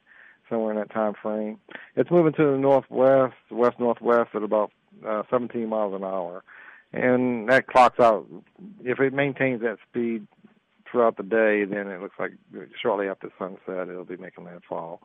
somewhere 0.49 0.71
in 0.71 0.77
that 0.77 0.91
time 0.91 1.13
frame. 1.21 1.59
It's 1.95 2.11
moving 2.11 2.33
to 2.33 2.51
the 2.51 2.57
northwest, 2.57 3.35
west 3.51 3.79
northwest 3.79 4.31
at 4.33 4.43
about 4.43 4.71
uh, 5.07 5.23
17 5.29 5.67
miles 5.67 5.93
an 5.93 6.03
hour, 6.03 6.43
and 6.91 7.49
that 7.49 7.67
clocks 7.67 7.99
out. 7.99 8.25
If 8.83 8.99
it 8.99 9.13
maintains 9.13 9.61
that 9.61 9.77
speed 9.89 10.27
throughout 10.89 11.17
the 11.17 11.23
day, 11.23 11.63
then 11.65 11.87
it 11.87 12.01
looks 12.01 12.17
like 12.19 12.31
shortly 12.81 13.07
after 13.07 13.31
sunset 13.37 13.89
it'll 13.89 14.05
be 14.05 14.17
making 14.17 14.45
landfall 14.45 15.01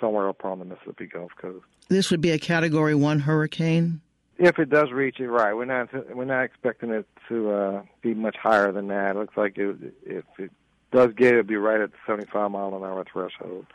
somewhere 0.00 0.28
up 0.28 0.44
on 0.44 0.58
the 0.58 0.64
Mississippi 0.64 1.06
Gulf 1.06 1.32
Coast. 1.40 1.64
This 1.88 2.10
would 2.10 2.20
be 2.20 2.30
a 2.30 2.38
Category 2.38 2.94
One 2.94 3.20
hurricane. 3.20 4.00
If 4.38 4.58
it 4.58 4.70
does 4.70 4.90
reach 4.90 5.20
it, 5.20 5.28
right? 5.28 5.52
We're 5.52 5.66
not 5.66 5.88
we're 6.14 6.24
not 6.24 6.44
expecting 6.44 6.90
it 6.90 7.06
to 7.28 7.50
uh, 7.50 7.82
be 8.00 8.14
much 8.14 8.36
higher 8.36 8.72
than 8.72 8.88
that. 8.88 9.10
It 9.10 9.18
looks 9.18 9.36
like 9.36 9.58
it, 9.58 9.76
if 10.06 10.24
it 10.38 10.50
does 10.92 11.12
get, 11.14 11.34
it'll 11.34 11.42
be 11.42 11.56
right 11.56 11.80
at 11.80 11.90
the 11.90 11.98
75 12.06 12.50
mile 12.50 12.68
an 12.68 12.82
hour 12.82 13.04
threshold. 13.10 13.66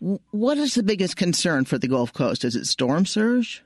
What 0.00 0.56
is 0.56 0.74
the 0.74 0.82
biggest 0.82 1.16
concern 1.16 1.66
for 1.66 1.76
the 1.76 1.88
Gulf 1.88 2.12
Coast? 2.12 2.44
Is 2.44 2.56
it 2.56 2.66
storm 2.66 3.04
surge? 3.04 3.62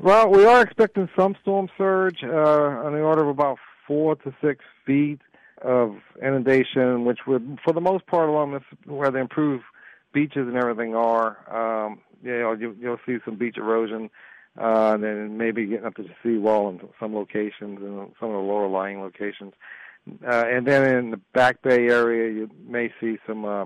Well, 0.00 0.30
we 0.30 0.44
are 0.44 0.62
expecting 0.62 1.08
some 1.16 1.36
storm 1.42 1.68
surge 1.76 2.18
uh, 2.24 2.28
on 2.28 2.92
the 2.94 3.00
order 3.00 3.22
of 3.22 3.28
about 3.28 3.58
four 3.86 4.16
to 4.16 4.34
six 4.42 4.64
feet 4.86 5.20
of 5.62 5.96
inundation, 6.22 7.04
which 7.04 7.20
would, 7.26 7.58
for 7.64 7.72
the 7.72 7.80
most 7.80 8.06
part, 8.06 8.28
along 8.28 8.52
this 8.52 8.62
where 8.86 9.10
the 9.10 9.18
improved 9.18 9.64
beaches 10.12 10.48
and 10.48 10.56
everything 10.56 10.94
are, 10.94 11.36
um, 11.86 12.00
you 12.22 12.38
know, 12.38 12.52
you, 12.52 12.76
you'll 12.80 13.00
see 13.06 13.18
some 13.24 13.36
beach 13.36 13.56
erosion, 13.58 14.10
uh, 14.58 14.92
and 14.94 15.02
then 15.04 15.36
maybe 15.36 15.66
getting 15.66 15.84
up 15.84 15.94
to 15.96 16.02
the 16.02 16.14
seawall 16.22 16.70
in 16.70 16.80
some 16.98 17.14
locations 17.14 17.78
and 17.80 18.12
some 18.18 18.30
of 18.30 18.34
the 18.34 18.38
lower 18.38 18.68
lying 18.68 19.00
locations. 19.00 19.52
Uh, 20.26 20.44
and 20.46 20.66
then 20.66 20.96
in 20.96 21.10
the 21.10 21.20
Back 21.32 21.62
Bay 21.62 21.88
area, 21.88 22.32
you 22.32 22.50
may 22.66 22.92
see 23.00 23.18
some 23.26 23.44
uh, 23.44 23.64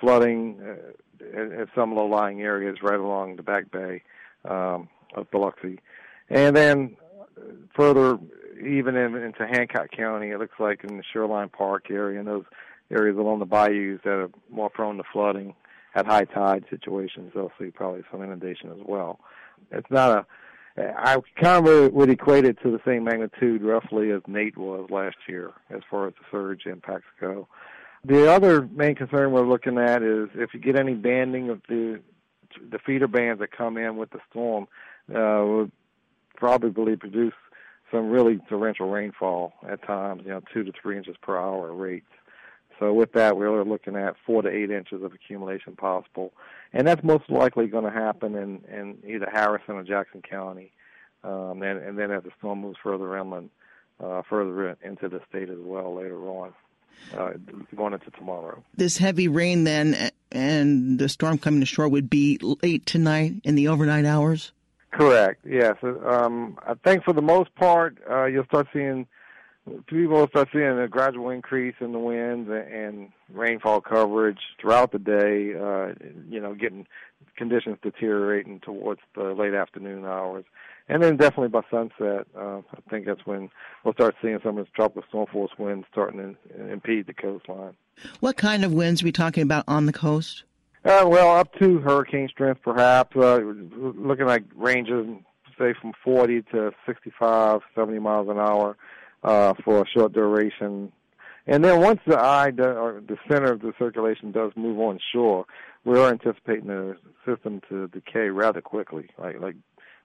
flooding 0.00 0.60
uh, 0.60 0.92
in 1.20 1.66
some 1.74 1.94
low-lying 1.94 2.42
areas 2.42 2.78
right 2.82 2.98
along 2.98 3.36
the 3.36 3.42
Back 3.42 3.70
Bay 3.70 4.02
um, 4.44 4.88
of 5.14 5.30
Biloxi. 5.30 5.80
And 6.28 6.56
then 6.56 6.96
further 7.76 8.18
even 8.62 8.96
in, 8.96 9.14
into 9.16 9.46
Hancock 9.46 9.90
County, 9.90 10.30
it 10.30 10.38
looks 10.38 10.58
like 10.58 10.84
in 10.84 10.96
the 10.96 11.02
Shoreline 11.12 11.48
Park 11.48 11.90
area 11.90 12.18
and 12.18 12.28
those 12.28 12.44
areas 12.90 13.16
along 13.16 13.40
the 13.40 13.46
bayous 13.46 14.00
that 14.04 14.12
are 14.12 14.30
more 14.50 14.70
prone 14.70 14.96
to 14.98 15.04
flooding 15.12 15.54
at 15.94 16.06
high 16.06 16.24
tide 16.24 16.64
situations, 16.70 17.32
they'll 17.34 17.52
see 17.58 17.70
probably 17.70 18.02
some 18.10 18.22
inundation 18.22 18.70
as 18.70 18.84
well. 18.86 19.20
It's 19.70 19.90
not 19.90 20.18
a, 20.18 20.26
I 20.76 21.18
kind 21.40 21.66
of 21.66 21.92
would 21.92 22.10
equate 22.10 22.44
it 22.44 22.58
to 22.62 22.70
the 22.70 22.80
same 22.84 23.04
magnitude 23.04 23.62
roughly 23.62 24.10
as 24.10 24.22
Nate 24.26 24.56
was 24.56 24.90
last 24.90 25.16
year 25.28 25.52
as 25.70 25.82
far 25.88 26.08
as 26.08 26.14
the 26.14 26.24
surge 26.30 26.66
impacts 26.66 27.06
go. 27.20 27.46
The 28.04 28.30
other 28.30 28.68
main 28.72 28.94
concern 28.94 29.32
we're 29.32 29.48
looking 29.48 29.78
at 29.78 30.02
is 30.02 30.28
if 30.34 30.52
you 30.52 30.60
get 30.60 30.76
any 30.76 30.94
banding 30.94 31.48
of 31.48 31.62
the 31.68 32.00
the 32.70 32.78
feeder 32.78 33.08
bands 33.08 33.40
that 33.40 33.50
come 33.50 33.76
in 33.76 33.96
with 33.96 34.10
the 34.10 34.20
storm, 34.30 34.68
uh, 35.12 35.42
would 35.44 35.72
probably 36.36 36.96
produce 36.96 37.34
some 37.90 38.10
really 38.10 38.38
torrential 38.48 38.90
rainfall 38.90 39.54
at 39.68 39.82
times, 39.84 40.22
you 40.24 40.30
know, 40.30 40.40
two 40.52 40.62
to 40.62 40.72
three 40.80 40.96
inches 40.96 41.16
per 41.20 41.36
hour 41.36 41.72
rates. 41.72 42.06
So 42.78 42.92
with 42.92 43.12
that, 43.12 43.36
we're 43.36 43.64
looking 43.64 43.96
at 43.96 44.16
four 44.26 44.42
to 44.42 44.48
eight 44.48 44.70
inches 44.70 45.02
of 45.02 45.12
accumulation 45.12 45.76
possible, 45.76 46.32
and 46.72 46.86
that's 46.86 47.02
most 47.02 47.28
likely 47.30 47.66
going 47.66 47.84
to 47.84 47.90
happen 47.90 48.34
in, 48.34 48.60
in 48.72 48.98
either 49.06 49.28
Harrison 49.32 49.74
or 49.76 49.84
Jackson 49.84 50.22
County, 50.22 50.72
um, 51.22 51.62
and, 51.62 51.78
and 51.80 51.98
then 51.98 52.10
as 52.10 52.24
the 52.24 52.30
storm 52.38 52.60
moves 52.60 52.78
further 52.82 53.16
inland, 53.16 53.50
uh, 54.02 54.22
further 54.28 54.76
into 54.82 55.08
the 55.08 55.20
state 55.28 55.50
as 55.50 55.58
well 55.60 55.94
later 55.94 56.18
on, 56.28 56.52
uh, 57.16 57.30
going 57.76 57.92
into 57.92 58.10
tomorrow. 58.12 58.62
This 58.76 58.96
heavy 58.96 59.28
rain 59.28 59.64
then 59.64 60.10
and 60.32 60.98
the 60.98 61.08
storm 61.08 61.38
coming 61.38 61.62
ashore 61.62 61.88
would 61.88 62.10
be 62.10 62.38
late 62.62 62.86
tonight 62.86 63.34
in 63.44 63.54
the 63.54 63.68
overnight 63.68 64.04
hours. 64.04 64.52
Correct. 64.90 65.44
Yes. 65.44 65.76
Um, 65.82 66.58
I 66.66 66.74
think 66.84 67.04
for 67.04 67.12
the 67.12 67.22
most 67.22 67.54
part, 67.56 67.98
uh, 68.08 68.26
you'll 68.26 68.44
start 68.44 68.68
seeing 68.72 69.06
people 69.86 70.18
will 70.18 70.28
start 70.28 70.48
seeing 70.52 70.78
a 70.78 70.88
gradual 70.88 71.30
increase 71.30 71.74
in 71.80 71.92
the 71.92 71.98
winds 71.98 72.50
and 72.50 73.10
rainfall 73.32 73.80
coverage 73.80 74.38
throughout 74.60 74.92
the 74.92 74.98
day. 74.98 75.54
Uh, 75.54 75.94
you 76.28 76.40
know, 76.40 76.54
getting 76.54 76.86
conditions 77.36 77.78
deteriorating 77.82 78.60
towards 78.60 79.00
the 79.14 79.34
late 79.34 79.54
afternoon 79.54 80.04
hours, 80.04 80.44
and 80.88 81.02
then 81.02 81.16
definitely 81.16 81.48
by 81.48 81.62
sunset, 81.70 82.26
uh, 82.36 82.58
I 82.58 82.90
think 82.90 83.06
that's 83.06 83.24
when 83.24 83.48
we'll 83.84 83.94
start 83.94 84.14
seeing 84.20 84.38
some 84.42 84.58
of 84.58 84.66
this 84.66 84.72
tropical 84.74 85.02
storm 85.08 85.26
force 85.32 85.52
winds 85.58 85.86
starting 85.90 86.36
to 86.48 86.72
impede 86.72 87.06
the 87.06 87.14
coastline. 87.14 87.74
What 88.20 88.36
kind 88.36 88.64
of 88.64 88.72
winds 88.72 89.02
are 89.02 89.06
we 89.06 89.12
talking 89.12 89.42
about 89.42 89.64
on 89.66 89.86
the 89.86 89.92
coast? 89.92 90.44
Uh, 90.84 91.06
well, 91.06 91.36
up 91.36 91.54
to 91.54 91.78
hurricane 91.78 92.28
strength, 92.28 92.60
perhaps. 92.62 93.16
Uh, 93.16 93.40
looking 93.74 94.26
like 94.26 94.44
ranges, 94.54 95.06
say 95.58 95.72
from 95.80 95.92
40 96.04 96.42
to 96.52 96.72
65, 96.84 97.60
70 97.74 97.98
miles 98.00 98.28
an 98.28 98.38
hour 98.38 98.76
uh, 99.22 99.54
for 99.64 99.82
a 99.82 99.88
short 99.88 100.12
duration. 100.12 100.92
And 101.46 101.64
then 101.64 101.80
once 101.80 102.00
the 102.06 102.18
eye, 102.18 102.50
do, 102.50 102.64
or 102.64 103.02
the 103.06 103.16
center 103.30 103.52
of 103.52 103.60
the 103.60 103.72
circulation 103.78 104.32
does 104.32 104.52
move 104.56 104.78
on 104.78 104.98
shore, 105.12 105.46
we 105.84 105.98
are 105.98 106.10
anticipating 106.10 106.68
the 106.68 106.96
system 107.26 107.60
to 107.68 107.88
decay 107.88 108.28
rather 108.28 108.60
quickly, 108.60 109.08
like 109.18 109.40
like 109.40 109.56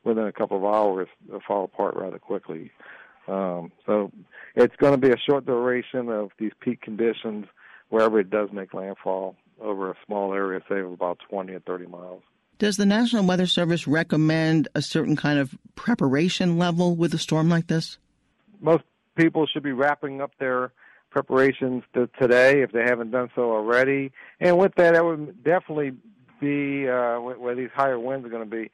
within 0.03 0.25
a 0.25 0.32
couple 0.32 0.58
of 0.58 0.65
hours, 0.65 1.08
fall 1.48 1.65
apart 1.65 1.96
rather 1.96 2.20
quickly. 2.20 2.72
Um, 3.27 3.72
so 3.86 4.12
it's 4.56 4.75
going 4.77 4.94
to 4.94 4.98
be 4.98 5.12
a 5.12 5.18
short 5.18 5.46
duration 5.46 6.10
of 6.10 6.32
these 6.39 6.51
peak 6.60 6.82
conditions 6.82 7.46
wherever 7.89 8.20
it 8.20 8.29
does 8.29 8.50
make 8.51 8.74
landfall 8.74 9.36
over 9.62 9.91
a 9.91 9.96
small 10.06 10.34
area, 10.34 10.62
say 10.70 10.79
of 10.79 10.91
about 10.91 11.20
20 11.29 11.53
or 11.53 11.60
30 11.60 11.88
miles. 11.88 12.24
Does 12.58 12.77
the 12.77 12.86
National 12.86 13.25
Weather 13.25 13.46
Service 13.46 13.88
recommend 13.88 14.68
a 14.75 14.82
certain 14.82 15.15
kind 15.15 15.39
of 15.39 15.58
preparation 15.75 16.58
level 16.58 16.96
with 16.96 17.13
a 17.13 17.18
storm 17.18 17.50
like 17.50 17.68
this? 17.68 17.98
Most 18.60 18.84
people 19.15 19.48
should 19.48 19.63
be 19.63 19.72
wrapping 19.72 20.22
up 20.22 20.32
their 20.39 20.72
preparations 21.10 21.84
to 21.94 22.10
today 22.20 22.62
if 22.62 22.72
they 22.72 22.84
haven't 22.84 23.12
done 23.12 23.29
so 23.36 23.51
already. 23.51 24.12
And 24.39 24.58
with 24.58 24.75
that, 24.75 24.94
that 24.94 25.06
would 25.06 25.44
definitely 25.44 25.91
be 26.39 26.88
uh, 26.88 27.20
where 27.20 27.56
these 27.56 27.70
higher 27.74 28.00
winds 28.00 28.25
are 28.25 28.29
going 28.29 28.50
to 28.50 28.56
be. 28.56 28.72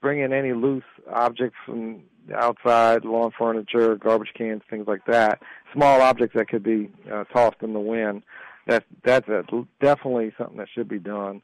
Bring 0.00 0.20
in 0.20 0.32
any 0.32 0.52
loose 0.52 0.84
objects 1.12 1.56
from 1.64 2.02
outside, 2.34 3.04
lawn 3.04 3.32
furniture, 3.36 3.96
garbage 3.96 4.32
cans, 4.36 4.62
things 4.68 4.86
like 4.86 5.04
that. 5.06 5.40
Small 5.72 6.00
objects 6.00 6.36
that 6.36 6.48
could 6.48 6.62
be 6.62 6.90
uh, 7.10 7.24
tossed 7.24 7.62
in 7.62 7.72
the 7.72 7.80
wind. 7.80 8.22
That's 8.66 8.84
that's 9.02 9.28
a, 9.28 9.42
definitely 9.80 10.32
something 10.36 10.58
that 10.58 10.68
should 10.72 10.88
be 10.88 10.98
done. 10.98 11.42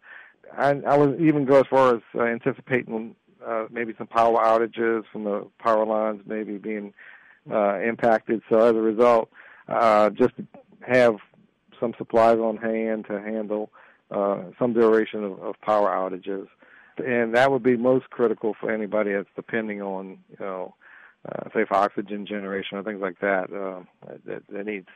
I, 0.56 0.80
I 0.86 0.96
would 0.96 1.20
even 1.20 1.46
go 1.46 1.60
as 1.60 1.66
far 1.68 1.96
as 1.96 2.02
uh, 2.14 2.22
anticipating 2.22 3.16
uh, 3.44 3.66
maybe 3.70 3.94
some 3.96 4.06
power 4.06 4.36
outages 4.38 5.04
from 5.10 5.24
the 5.24 5.46
power 5.58 5.84
lines 5.84 6.22
maybe 6.26 6.58
being 6.58 6.92
uh, 7.50 7.80
impacted. 7.80 8.42
So 8.48 8.58
as 8.58 8.72
a 8.72 8.80
result, 8.80 9.30
uh, 9.68 10.10
just 10.10 10.34
have 10.86 11.16
some 11.80 11.94
supplies 11.98 12.38
on 12.38 12.56
hand 12.56 13.06
to 13.08 13.20
handle 13.20 13.70
uh, 14.10 14.42
some 14.58 14.72
duration 14.72 15.24
of, 15.24 15.40
of 15.42 15.60
power 15.60 15.88
outages, 15.88 16.46
and 16.98 17.34
that 17.34 17.50
would 17.50 17.62
be 17.62 17.76
most 17.76 18.10
critical 18.10 18.54
for 18.58 18.70
anybody 18.70 19.12
that's 19.12 19.28
depending 19.36 19.82
on 19.82 20.18
you 20.30 20.36
know, 20.40 20.74
uh, 21.28 21.48
say 21.54 21.64
for 21.64 21.74
oxygen 21.74 22.26
generation 22.26 22.78
or 22.78 22.82
things 22.82 23.00
like 23.00 23.20
that. 23.20 23.52
Uh, 23.52 23.82
that, 24.26 24.42
that 24.48 24.66
needs 24.66 24.88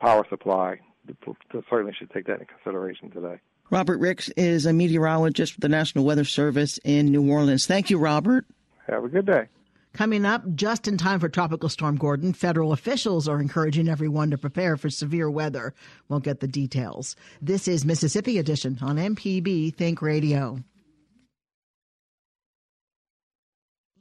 power 0.00 0.26
supply. 0.28 0.80
Certainly 1.68 1.94
should 1.98 2.10
take 2.10 2.26
that 2.26 2.40
into 2.40 2.46
consideration 2.46 3.10
today. 3.10 3.40
Robert 3.70 3.98
Ricks 3.98 4.28
is 4.30 4.66
a 4.66 4.72
meteorologist 4.72 5.54
for 5.54 5.60
the 5.60 5.68
National 5.68 6.04
Weather 6.04 6.24
Service 6.24 6.78
in 6.84 7.06
New 7.06 7.28
Orleans. 7.30 7.66
Thank 7.66 7.90
you, 7.90 7.98
Robert. 7.98 8.44
Have 8.86 9.04
a 9.04 9.08
good 9.08 9.26
day. 9.26 9.48
Coming 9.92 10.24
up, 10.24 10.42
just 10.54 10.88
in 10.88 10.96
time 10.96 11.20
for 11.20 11.28
Tropical 11.28 11.68
Storm 11.68 11.96
Gordon, 11.96 12.32
federal 12.32 12.72
officials 12.72 13.28
are 13.28 13.40
encouraging 13.40 13.88
everyone 13.88 14.30
to 14.30 14.38
prepare 14.38 14.78
for 14.78 14.88
severe 14.88 15.30
weather. 15.30 15.74
We'll 16.08 16.20
get 16.20 16.40
the 16.40 16.48
details. 16.48 17.14
This 17.42 17.68
is 17.68 17.84
Mississippi 17.84 18.38
Edition 18.38 18.78
on 18.80 18.96
MPB 18.96 19.74
Think 19.74 20.00
Radio. 20.00 20.58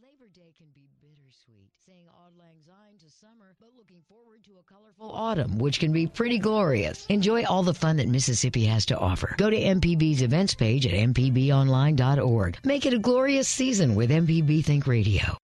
Labor 0.01 0.32
Day 0.34 0.53
can 0.58 0.67
be 0.73 0.88
bittersweet, 1.01 1.71
saying 1.86 2.08
auld 2.08 2.38
lang 2.38 2.62
syne 2.65 2.97
to 2.99 3.10
summer, 3.10 3.55
but 3.60 3.71
looking 3.77 4.01
forward 4.08 4.40
to 4.51 4.59
a 4.59 4.63
colorful 4.63 5.11
autumn, 5.15 5.59
which 5.59 5.79
can 5.79 5.93
be 5.93 6.07
pretty 6.07 6.37
glorious. 6.37 7.05
Enjoy 7.07 7.45
all 7.45 7.63
the 7.63 7.73
fun 7.73 7.97
that 7.97 8.09
Mississippi 8.09 8.65
has 8.65 8.85
to 8.87 8.97
offer. 8.97 9.33
Go 9.37 9.49
to 9.49 9.57
MPB's 9.57 10.21
events 10.21 10.55
page 10.55 10.85
at 10.85 10.93
mpbonline.org. 10.93 12.57
Make 12.65 12.85
it 12.85 12.93
a 12.93 12.99
glorious 12.99 13.47
season 13.47 13.95
with 13.95 14.09
MPB 14.09 14.65
Think 14.65 14.87
Radio. 14.87 15.37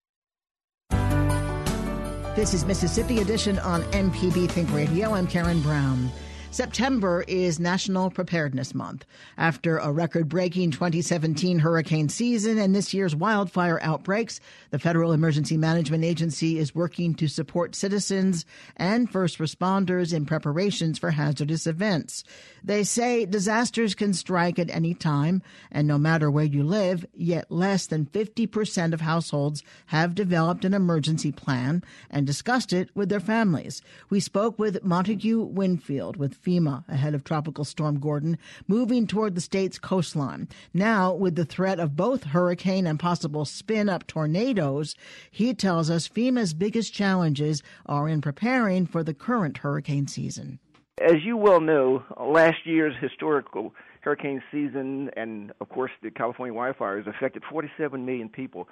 This 2.36 2.54
is 2.54 2.65
Mississippi 2.65 3.20
Edition 3.20 3.60
on 3.60 3.84
MPB 3.93 4.50
Think 4.50 4.74
Radio. 4.74 5.13
I'm 5.13 5.28
Karen 5.28 5.62
Brown. 5.62 6.12
September 6.58 7.24
is 7.28 7.60
National 7.60 8.10
Preparedness 8.10 8.74
Month. 8.74 9.06
After 9.38 9.78
a 9.78 9.91
record 9.91 10.28
breaking 10.28 10.72
2017 10.72 11.60
hurricane 11.60 12.10
season 12.10 12.58
and 12.58 12.74
this 12.74 12.96
year's 12.96 13.15
wildfire 13.15 13.78
outbreaks, 13.84 14.39
the 14.72 14.80
Federal 14.80 15.12
Emergency 15.12 15.56
Management 15.56 16.04
Agency 16.04 16.58
is 16.58 16.74
working 16.74 17.13
to 17.13 17.28
support 17.28 17.76
citizens 17.76 18.43
and 18.76 19.08
first 19.08 19.38
responders 19.38 20.12
in 20.12 20.26
preparations 20.26 20.98
for 20.98 21.12
hazardous 21.12 21.67
events. 21.67 22.24
They 22.63 22.84
say 22.84 23.28
disasters 23.28 23.93
can 23.93 24.13
strike 24.13 24.58
at 24.58 24.72
any 24.72 24.96
time, 24.96 25.43
and 25.72 25.88
no 25.88 26.00
matter 26.00 26.32
where 26.32 26.43
you 26.43 26.63
live, 26.63 27.06
yet 27.13 27.52
less 27.52 27.86
than 27.86 28.08
50% 28.08 28.93
of 28.93 29.02
households 29.02 29.62
have 29.86 30.15
developed 30.15 30.65
an 30.65 30.74
emergency 30.74 31.32
plan 31.32 31.84
and 32.10 32.26
discussed 32.26 32.74
it 32.74 32.89
with 32.96 33.10
their 33.10 33.20
families. 33.20 33.84
We 34.10 34.20
spoke 34.20 34.58
with 34.58 34.84
Montague 34.84 35.43
Winfield 35.43 36.17
with 36.17 36.47
FEMA 36.48 36.88
ahead 36.88 37.14
of 37.14 37.26
Tropical 37.26 37.66
Storm 37.66 38.00
Gordon, 38.00 38.38
moving 38.70 39.06
toward 39.06 39.36
the 39.36 39.42
state's 39.42 39.78
coastline. 39.78 40.48
Now, 40.74 41.14
with 41.14 41.36
the 41.36 41.44
threat 41.44 41.78
of 41.78 41.98
both 41.98 42.24
hurricane 42.24 42.88
and 42.88 42.98
possible 42.98 43.44
spin 43.44 43.90
up 43.90 44.08
tornadoes, 44.08 44.96
he 45.30 45.54
tells 45.54 45.90
us 45.90 46.08
FEMA's 46.08 46.54
biggest 46.54 46.94
challenges 46.94 47.64
are 47.86 48.08
in 48.08 48.22
preparing 48.22 48.86
for 48.86 49.04
the 49.04 49.14
current 49.14 49.58
hurricane 49.58 50.08
season. 50.08 50.60
As 51.02 51.18
you 51.24 51.36
well 51.36 51.60
know, 51.60 52.04
last 52.18 52.66
year's 52.66 52.96
historical 53.02 53.76
hurricane 54.02 54.42
season 54.50 55.12
and, 55.18 55.52
of 55.60 55.68
course, 55.68 55.92
the 56.02 56.10
California 56.10 56.58
wildfires 56.58 57.08
affected 57.08 57.44
47 57.50 58.06
million 58.06 58.30
people. 58.30 58.70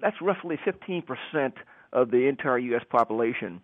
That's 0.00 0.16
roughly 0.22 0.58
15% 0.64 1.52
of 1.92 2.12
the 2.12 2.28
entire 2.28 2.58
U.S. 2.58 2.84
population. 2.88 3.60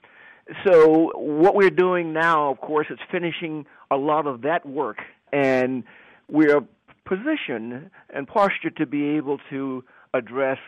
So 0.64 1.12
what 1.14 1.54
we're 1.54 1.70
doing 1.70 2.12
now, 2.12 2.50
of 2.50 2.60
course, 2.60 2.86
is 2.90 2.98
finishing 3.10 3.66
a 3.90 3.96
lot 3.96 4.26
of 4.26 4.42
that 4.42 4.66
work, 4.66 4.98
and 5.32 5.84
we're 6.28 6.60
positioned 7.04 7.90
and 8.10 8.26
postured 8.26 8.76
to 8.76 8.86
be 8.86 9.16
able 9.16 9.38
to 9.50 9.84
address 10.14 10.58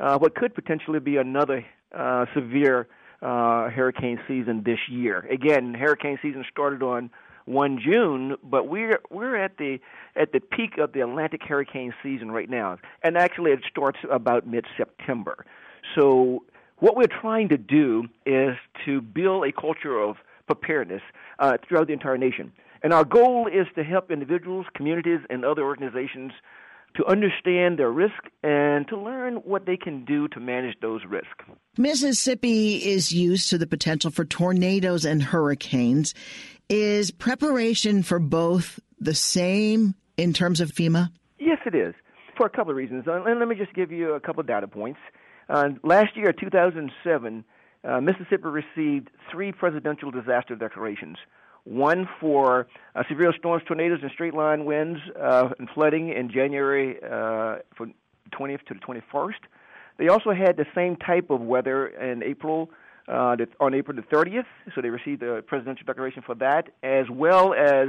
uh, 0.00 0.18
what 0.18 0.34
could 0.34 0.54
potentially 0.54 1.00
be 1.00 1.16
another 1.16 1.64
uh, 1.96 2.26
severe 2.34 2.86
uh, 3.20 3.68
hurricane 3.70 4.20
season 4.28 4.62
this 4.64 4.78
year. 4.88 5.26
Again, 5.30 5.74
hurricane 5.74 6.18
season 6.22 6.44
started 6.50 6.82
on 6.82 7.10
1 7.46 7.80
June, 7.82 8.36
but 8.44 8.68
we're 8.68 9.00
we're 9.10 9.36
at 9.36 9.56
the 9.56 9.78
at 10.14 10.32
the 10.32 10.40
peak 10.40 10.78
of 10.78 10.92
the 10.92 11.00
Atlantic 11.00 11.42
hurricane 11.42 11.94
season 12.02 12.30
right 12.30 12.48
now, 12.50 12.78
and 13.02 13.16
actually 13.16 13.52
it 13.52 13.60
starts 13.68 13.98
about 14.10 14.46
mid 14.46 14.66
September. 14.76 15.46
So 15.94 16.44
what 16.80 16.96
we're 16.96 17.20
trying 17.20 17.48
to 17.48 17.58
do 17.58 18.04
is 18.24 18.56
to 18.84 19.00
build 19.00 19.44
a 19.44 19.52
culture 19.52 19.98
of 20.00 20.16
preparedness 20.46 21.02
uh, 21.38 21.56
throughout 21.66 21.86
the 21.86 21.92
entire 21.92 22.18
nation. 22.18 22.52
And 22.82 22.92
our 22.92 23.04
goal 23.04 23.48
is 23.48 23.66
to 23.74 23.82
help 23.82 24.10
individuals, 24.10 24.66
communities, 24.74 25.20
and 25.30 25.44
other 25.44 25.62
organizations 25.62 26.32
to 26.96 27.04
understand 27.06 27.78
their 27.78 27.90
risk 27.90 28.14
and 28.42 28.88
to 28.88 28.96
learn 28.96 29.36
what 29.36 29.66
they 29.66 29.76
can 29.76 30.04
do 30.04 30.26
to 30.28 30.40
manage 30.40 30.76
those 30.80 31.02
risks. 31.08 31.44
Mississippi 31.76 32.76
is 32.76 33.12
used 33.12 33.50
to 33.50 33.58
the 33.58 33.66
potential 33.66 34.10
for 34.10 34.24
tornadoes 34.24 35.04
and 35.04 35.22
hurricanes. 35.22 36.14
Is 36.68 37.10
preparation 37.10 38.02
for 38.02 38.18
both 38.18 38.80
the 38.98 39.14
same 39.14 39.94
in 40.16 40.32
terms 40.32 40.60
of 40.60 40.72
FEMA? 40.72 41.10
Yes, 41.38 41.58
it 41.66 41.74
is, 41.74 41.94
for 42.36 42.46
a 42.46 42.50
couple 42.50 42.70
of 42.70 42.76
reasons. 42.76 43.06
Uh, 43.06 43.22
and 43.24 43.38
let 43.38 43.48
me 43.48 43.54
just 43.54 43.74
give 43.74 43.92
you 43.92 44.14
a 44.14 44.20
couple 44.20 44.40
of 44.40 44.46
data 44.46 44.66
points. 44.66 45.00
Uh, 45.48 45.70
last 45.82 46.16
year, 46.16 46.32
2007, 46.32 47.44
uh, 47.84 48.00
Mississippi 48.00 48.48
received 48.48 49.08
three 49.30 49.52
presidential 49.52 50.10
disaster 50.10 50.54
declarations. 50.54 51.16
One 51.64 52.08
for 52.20 52.66
uh, 52.94 53.02
severe 53.08 53.32
storms, 53.38 53.62
tornadoes, 53.66 54.00
and 54.02 54.10
straight 54.10 54.34
line 54.34 54.64
winds 54.64 55.00
uh, 55.20 55.50
and 55.58 55.68
flooding 55.74 56.10
in 56.10 56.30
January 56.30 56.96
uh, 57.02 57.58
from 57.76 57.94
20th 58.32 58.64
to 58.66 58.74
the 58.74 58.80
21st. 58.80 59.34
They 59.98 60.08
also 60.08 60.32
had 60.32 60.56
the 60.56 60.66
same 60.74 60.96
type 60.96 61.30
of 61.30 61.40
weather 61.40 61.88
in 61.88 62.22
April 62.22 62.70
uh, 63.08 63.36
on 63.60 63.74
April 63.74 63.96
the 63.96 64.02
30th, 64.02 64.44
so 64.74 64.82
they 64.82 64.90
received 64.90 65.22
a 65.22 65.42
presidential 65.42 65.84
declaration 65.86 66.22
for 66.24 66.34
that, 66.36 66.68
as 66.82 67.06
well 67.10 67.54
as 67.54 67.88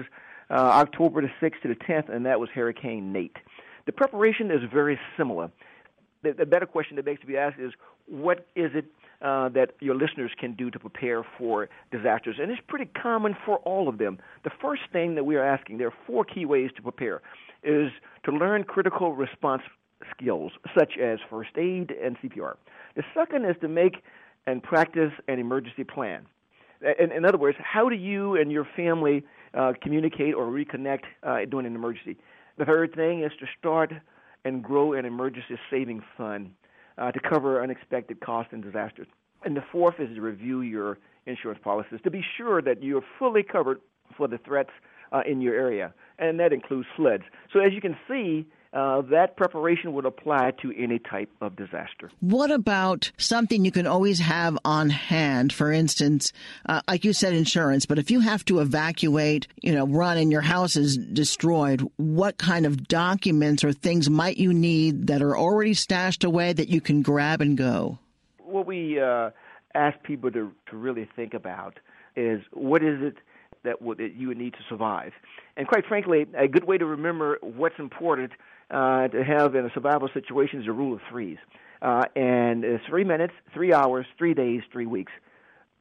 uh, 0.49 0.53
October 0.53 1.21
the 1.21 1.29
6th 1.41 1.61
to 1.61 1.67
the 1.67 1.75
10th, 1.75 2.13
and 2.13 2.25
that 2.25 2.39
was 2.39 2.49
Hurricane 2.53 3.11
Nate. 3.11 3.37
The 3.85 3.91
preparation 3.91 4.49
is 4.49 4.59
very 4.73 4.99
similar 5.17 5.51
the, 6.23 6.33
the 6.33 6.45
better 6.45 6.65
question 6.65 6.95
that 6.97 7.05
begs 7.05 7.21
to 7.21 7.27
be 7.27 7.37
asked 7.37 7.59
is 7.59 7.73
what 8.07 8.47
is 8.55 8.71
it 8.73 8.85
uh, 9.21 9.49
that 9.49 9.71
your 9.79 9.95
listeners 9.95 10.31
can 10.39 10.53
do 10.53 10.71
to 10.71 10.79
prepare 10.79 11.25
for 11.37 11.67
disasters, 11.91 12.37
and 12.41 12.51
it's 12.51 12.61
pretty 12.67 12.89
common 13.01 13.35
for 13.45 13.57
all 13.59 13.89
of 13.89 13.97
them. 13.97 14.17
The 14.43 14.51
first 14.61 14.83
thing 14.93 15.15
that 15.15 15.25
we 15.25 15.35
are 15.35 15.43
asking, 15.43 15.77
there 15.77 15.87
are 15.87 15.93
four 16.07 16.23
key 16.23 16.45
ways 16.45 16.71
to 16.77 16.81
prepare, 16.81 17.21
is 17.63 17.91
to 18.23 18.31
learn 18.31 18.63
critical 18.63 19.13
response 19.13 19.61
skills 20.11 20.53
such 20.77 20.97
as 20.97 21.19
first 21.29 21.49
aid 21.57 21.91
and 22.03 22.17
CPR. 22.19 22.55
The 22.95 23.03
second 23.13 23.45
is 23.45 23.55
to 23.61 23.67
make 23.67 23.97
and 24.47 24.63
practice 24.63 25.11
an 25.27 25.39
emergency 25.39 25.83
plan. 25.83 26.25
In, 26.81 27.11
in 27.11 27.25
other 27.25 27.37
words, 27.37 27.57
how 27.61 27.89
do 27.89 27.95
you 27.95 28.35
and 28.35 28.51
your 28.51 28.65
family 28.75 29.23
uh, 29.53 29.73
communicate 29.81 30.33
or 30.33 30.45
reconnect 30.45 31.03
uh, 31.23 31.39
during 31.49 31.65
an 31.65 31.75
emergency? 31.75 32.17
The 32.57 32.65
third 32.65 32.95
thing 32.95 33.23
is 33.23 33.31
to 33.39 33.45
start 33.59 33.91
and 34.45 34.63
grow 34.63 34.93
an 34.93 35.05
emergency 35.05 35.57
savings 35.69 36.03
fund 36.17 36.51
uh, 36.97 37.11
to 37.11 37.19
cover 37.19 37.61
unexpected 37.61 38.19
costs 38.21 38.53
and 38.53 38.63
disasters. 38.63 39.07
And 39.43 39.55
the 39.55 39.63
fourth 39.71 39.95
is 39.99 40.13
to 40.15 40.21
review 40.21 40.61
your 40.61 40.97
insurance 41.25 41.59
policies 41.63 41.99
to 42.03 42.11
be 42.11 42.23
sure 42.37 42.61
that 42.61 42.83
you're 42.83 43.03
fully 43.17 43.43
covered 43.43 43.79
for 44.17 44.27
the 44.27 44.37
threats 44.39 44.71
uh, 45.11 45.21
in 45.25 45.41
your 45.41 45.55
area, 45.55 45.93
and 46.17 46.39
that 46.39 46.53
includes 46.53 46.87
floods. 46.95 47.23
So 47.51 47.59
as 47.59 47.73
you 47.73 47.81
can 47.81 47.97
see, 48.07 48.45
uh, 48.71 49.01
that 49.01 49.35
preparation 49.35 49.93
would 49.93 50.05
apply 50.05 50.51
to 50.61 50.71
any 50.77 50.99
type 50.99 51.29
of 51.41 51.55
disaster. 51.55 52.11
What 52.19 52.51
about 52.51 53.11
something 53.17 53.65
you 53.65 53.71
can 53.71 53.87
always 53.87 54.19
have 54.19 54.57
on 54.63 54.91
hand? 54.91 55.51
For 55.51 55.71
instance, 55.71 56.31
uh, 56.67 56.81
like 56.87 57.03
you 57.03 57.13
said, 57.13 57.33
insurance. 57.33 57.87
But 57.87 57.97
if 57.97 58.11
you 58.11 58.19
have 58.19 58.45
to 58.45 58.59
evacuate, 58.59 59.47
you 59.63 59.73
know, 59.73 59.87
run 59.87 60.17
and 60.17 60.31
your 60.31 60.41
house 60.41 60.75
is 60.75 60.97
destroyed, 60.97 61.81
what 61.97 62.37
kind 62.37 62.67
of 62.67 62.87
documents 62.87 63.63
or 63.63 63.73
things 63.73 64.07
might 64.07 64.37
you 64.37 64.53
need 64.53 65.07
that 65.07 65.23
are 65.23 65.35
already 65.35 65.73
stashed 65.73 66.23
away 66.23 66.53
that 66.53 66.69
you 66.69 66.79
can 66.79 67.01
grab 67.01 67.41
and 67.41 67.57
go? 67.57 67.97
What 68.37 68.67
we 68.67 68.99
uh, 68.99 69.31
ask 69.73 70.01
people 70.03 70.29
to, 70.31 70.51
to 70.69 70.77
really 70.77 71.09
think 71.15 71.33
about 71.33 71.79
is 72.15 72.41
what 72.53 72.83
is 72.83 73.01
it 73.01 73.15
that, 73.63 73.81
would, 73.81 73.97
that 73.97 74.15
you 74.15 74.27
would 74.29 74.37
need 74.37 74.53
to 74.53 74.59
survive? 74.69 75.11
And 75.57 75.67
quite 75.67 75.85
frankly, 75.85 76.25
a 76.37 76.47
good 76.47 76.65
way 76.65 76.77
to 76.77 76.85
remember 76.85 77.37
what's 77.41 77.79
important 77.79 78.31
uh, 78.71 79.07
to 79.07 79.23
have 79.23 79.55
in 79.55 79.65
a 79.65 79.69
survival 79.73 80.09
situation 80.13 80.61
is 80.61 80.67
a 80.67 80.71
rule 80.71 80.93
of 80.93 81.01
threes. 81.09 81.37
Uh, 81.81 82.03
and 82.15 82.63
it's 82.63 82.83
three 82.87 83.03
minutes, 83.03 83.33
three 83.53 83.73
hours, 83.73 84.05
three 84.17 84.33
days, 84.33 84.61
three 84.71 84.85
weeks. 84.85 85.11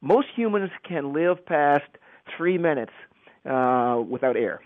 Most 0.01 0.27
humans 0.35 0.71
can 0.87 1.13
live 1.13 1.45
past 1.45 1.89
three 2.37 2.57
minutes 2.57 2.93
uh, 3.45 4.01
without 4.07 4.37
air, 4.37 4.61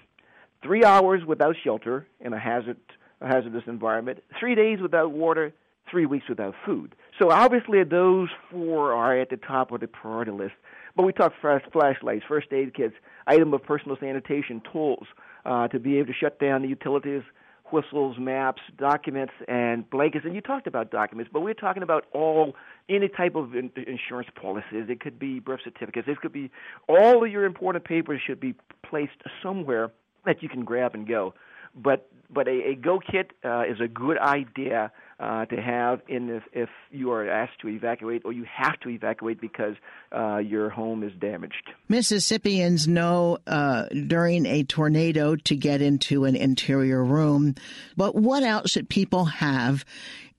three 0.61 0.83
hours 0.83 1.25
without 1.25 1.55
shelter 1.63 2.07
in 2.19 2.33
a 2.33 2.39
hazard, 2.39 2.77
a 3.21 3.27
hazardous 3.27 3.63
environment, 3.67 4.23
three 4.39 4.53
days 4.53 4.79
without 4.79 5.11
water, 5.11 5.53
three 5.89 6.05
weeks 6.05 6.25
without 6.29 6.53
food. 6.65 6.95
So 7.19 7.31
obviously 7.31 7.83
those 7.83 8.29
four 8.51 8.93
are 8.93 9.19
at 9.19 9.29
the 9.29 9.37
top 9.37 9.71
of 9.71 9.81
the 9.81 9.87
priority 9.87 10.31
list. 10.31 10.53
But 10.95 11.03
we 11.03 11.13
talk 11.13 11.33
flashlights, 11.41 12.23
first 12.27 12.47
aid 12.51 12.75
kits, 12.75 12.93
item 13.25 13.53
of 13.53 13.63
personal 13.63 13.97
sanitation, 13.99 14.61
tools 14.71 15.07
uh, 15.45 15.67
to 15.69 15.79
be 15.79 15.97
able 15.97 16.07
to 16.07 16.13
shut 16.13 16.39
down 16.39 16.61
the 16.61 16.67
utilities, 16.67 17.23
whistles, 17.71 18.17
maps, 18.19 18.61
documents, 18.77 19.33
and 19.47 19.89
blankets. 19.89 20.25
And 20.25 20.35
you 20.35 20.41
talked 20.41 20.67
about 20.67 20.91
documents, 20.91 21.31
but 21.33 21.41
we're 21.41 21.55
talking 21.55 21.81
about 21.81 22.05
all 22.13 22.55
any 22.87 23.07
type 23.07 23.35
of 23.35 23.55
in- 23.55 23.71
insurance 23.87 24.29
policies. 24.39 24.85
It 24.87 24.99
could 24.99 25.17
be 25.17 25.39
birth 25.39 25.61
certificates. 25.63 26.07
It 26.07 26.21
could 26.21 26.33
be 26.33 26.51
all 26.87 27.25
of 27.25 27.31
your 27.31 27.45
important 27.45 27.85
papers 27.85 28.21
should 28.25 28.39
be 28.39 28.53
placed 28.87 29.21
somewhere 29.41 29.91
that 30.25 30.43
you 30.43 30.49
can 30.49 30.63
grab 30.63 30.93
and 30.93 31.07
go. 31.07 31.33
But 31.75 32.07
but 32.29 32.47
a, 32.47 32.71
a 32.71 32.75
go 32.75 32.99
kit 32.99 33.31
uh, 33.43 33.63
is 33.63 33.79
a 33.81 33.87
good 33.87 34.19
idea 34.19 34.91
uh, 35.19 35.45
to 35.45 35.61
have 35.61 36.01
in 36.07 36.29
if, 36.29 36.43
if 36.51 36.69
you 36.91 37.11
are 37.11 37.29
asked 37.29 37.59
to 37.61 37.69
evacuate 37.69 38.23
or 38.25 38.33
you 38.33 38.45
have 38.51 38.79
to 38.81 38.89
evacuate 38.89 39.39
because 39.39 39.75
uh, 40.11 40.37
your 40.37 40.69
home 40.69 41.03
is 41.03 41.11
damaged. 41.19 41.69
Mississippians 41.87 42.87
know 42.87 43.37
uh, 43.47 43.85
during 44.07 44.45
a 44.45 44.63
tornado 44.63 45.35
to 45.35 45.55
get 45.55 45.81
into 45.81 46.25
an 46.25 46.35
interior 46.35 47.03
room, 47.03 47.55
but 47.95 48.15
what 48.15 48.43
else 48.43 48.71
should 48.71 48.89
people 48.89 49.25
have 49.25 49.85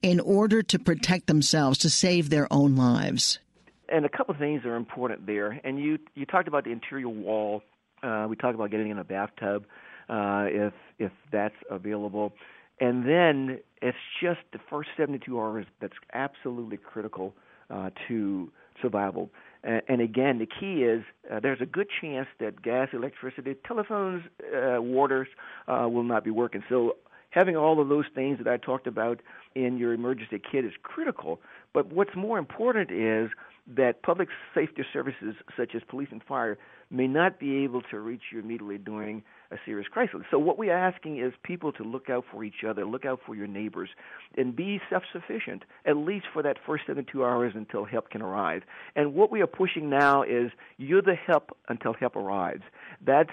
in 0.01 0.19
order 0.19 0.61
to 0.61 0.77
protect 0.77 1.27
themselves 1.27 1.79
to 1.79 1.89
save 1.89 2.29
their 2.29 2.51
own 2.51 2.75
lives? 2.75 3.39
And 3.87 4.05
a 4.05 4.09
couple 4.09 4.33
of 4.33 4.39
things 4.39 4.65
are 4.65 4.75
important 4.75 5.25
there. 5.25 5.59
And 5.63 5.79
you 5.79 5.99
you 6.15 6.25
talked 6.25 6.47
about 6.47 6.63
the 6.63 6.71
interior 6.71 7.09
wall. 7.09 7.63
Uh, 8.03 8.25
we 8.29 8.35
talked 8.35 8.55
about 8.55 8.71
getting 8.71 8.89
in 8.89 8.99
a 8.99 9.03
bathtub 9.03 9.65
uh, 10.09 10.45
if 10.47 10.73
if 10.99 11.11
that's 11.31 11.55
available. 11.69 12.33
And 12.79 13.07
then 13.07 13.59
it's 13.81 13.97
just 14.21 14.39
the 14.51 14.59
first 14.69 14.89
72 14.97 15.39
hours 15.39 15.65
that's 15.79 15.93
absolutely 16.13 16.77
critical 16.77 17.33
uh, 17.69 17.89
to 18.07 18.51
survival. 18.81 19.29
And, 19.63 19.99
again, 19.99 20.37
the 20.37 20.45
key 20.45 20.83
is 20.83 21.03
uh, 21.31 21.39
there's 21.39 21.59
a 21.59 21.65
good 21.65 21.87
chance 21.99 22.27
that 22.39 22.61
gas, 22.61 22.89
electricity, 22.93 23.55
telephones, 23.67 24.23
uh, 24.55 24.79
waters 24.79 25.27
uh, 25.67 25.87
will 25.89 26.03
not 26.03 26.23
be 26.23 26.29
working. 26.29 26.63
So 26.69 26.97
having 27.31 27.55
all 27.55 27.81
of 27.81 27.89
those 27.89 28.05
things 28.13 28.37
that 28.37 28.47
I 28.47 28.57
talked 28.57 28.85
about 28.85 29.21
in 29.55 29.79
your 29.79 29.91
emergency 29.93 30.39
kit 30.51 30.65
is 30.65 30.73
critical. 30.83 31.41
But 31.73 31.91
what's 31.91 32.15
more 32.15 32.37
important 32.37 32.91
is 32.91 33.31
that 33.75 34.03
public 34.03 34.29
safety 34.53 34.83
services 34.93 35.33
such 35.57 35.73
as 35.73 35.81
police 35.89 36.09
and 36.11 36.21
fire 36.23 36.59
may 36.91 37.07
not 37.07 37.39
be 37.39 37.63
able 37.63 37.81
to 37.89 37.99
reach 37.99 38.21
you 38.31 38.39
immediately 38.39 38.77
during 38.77 39.23
a 39.51 39.57
serious 39.65 39.87
crisis. 39.87 40.21
So 40.31 40.39
what 40.39 40.57
we're 40.57 40.75
asking 40.75 41.19
is 41.19 41.33
people 41.43 41.71
to 41.73 41.83
look 41.83 42.09
out 42.09 42.25
for 42.31 42.43
each 42.43 42.63
other, 42.67 42.85
look 42.85 43.05
out 43.05 43.19
for 43.25 43.35
your 43.35 43.47
neighbors, 43.47 43.89
and 44.37 44.55
be 44.55 44.79
self-sufficient 44.89 45.63
at 45.85 45.97
least 45.97 46.25
for 46.33 46.41
that 46.43 46.57
first 46.65 46.83
72 46.87 47.23
hours 47.23 47.53
until 47.55 47.85
help 47.85 48.09
can 48.09 48.21
arrive. 48.21 48.63
And 48.95 49.13
what 49.13 49.31
we 49.31 49.41
are 49.41 49.47
pushing 49.47 49.89
now 49.89 50.23
is 50.23 50.51
you're 50.77 51.01
the 51.01 51.15
help 51.15 51.55
until 51.69 51.93
help 51.93 52.15
arrives. 52.15 52.63
That's 53.05 53.31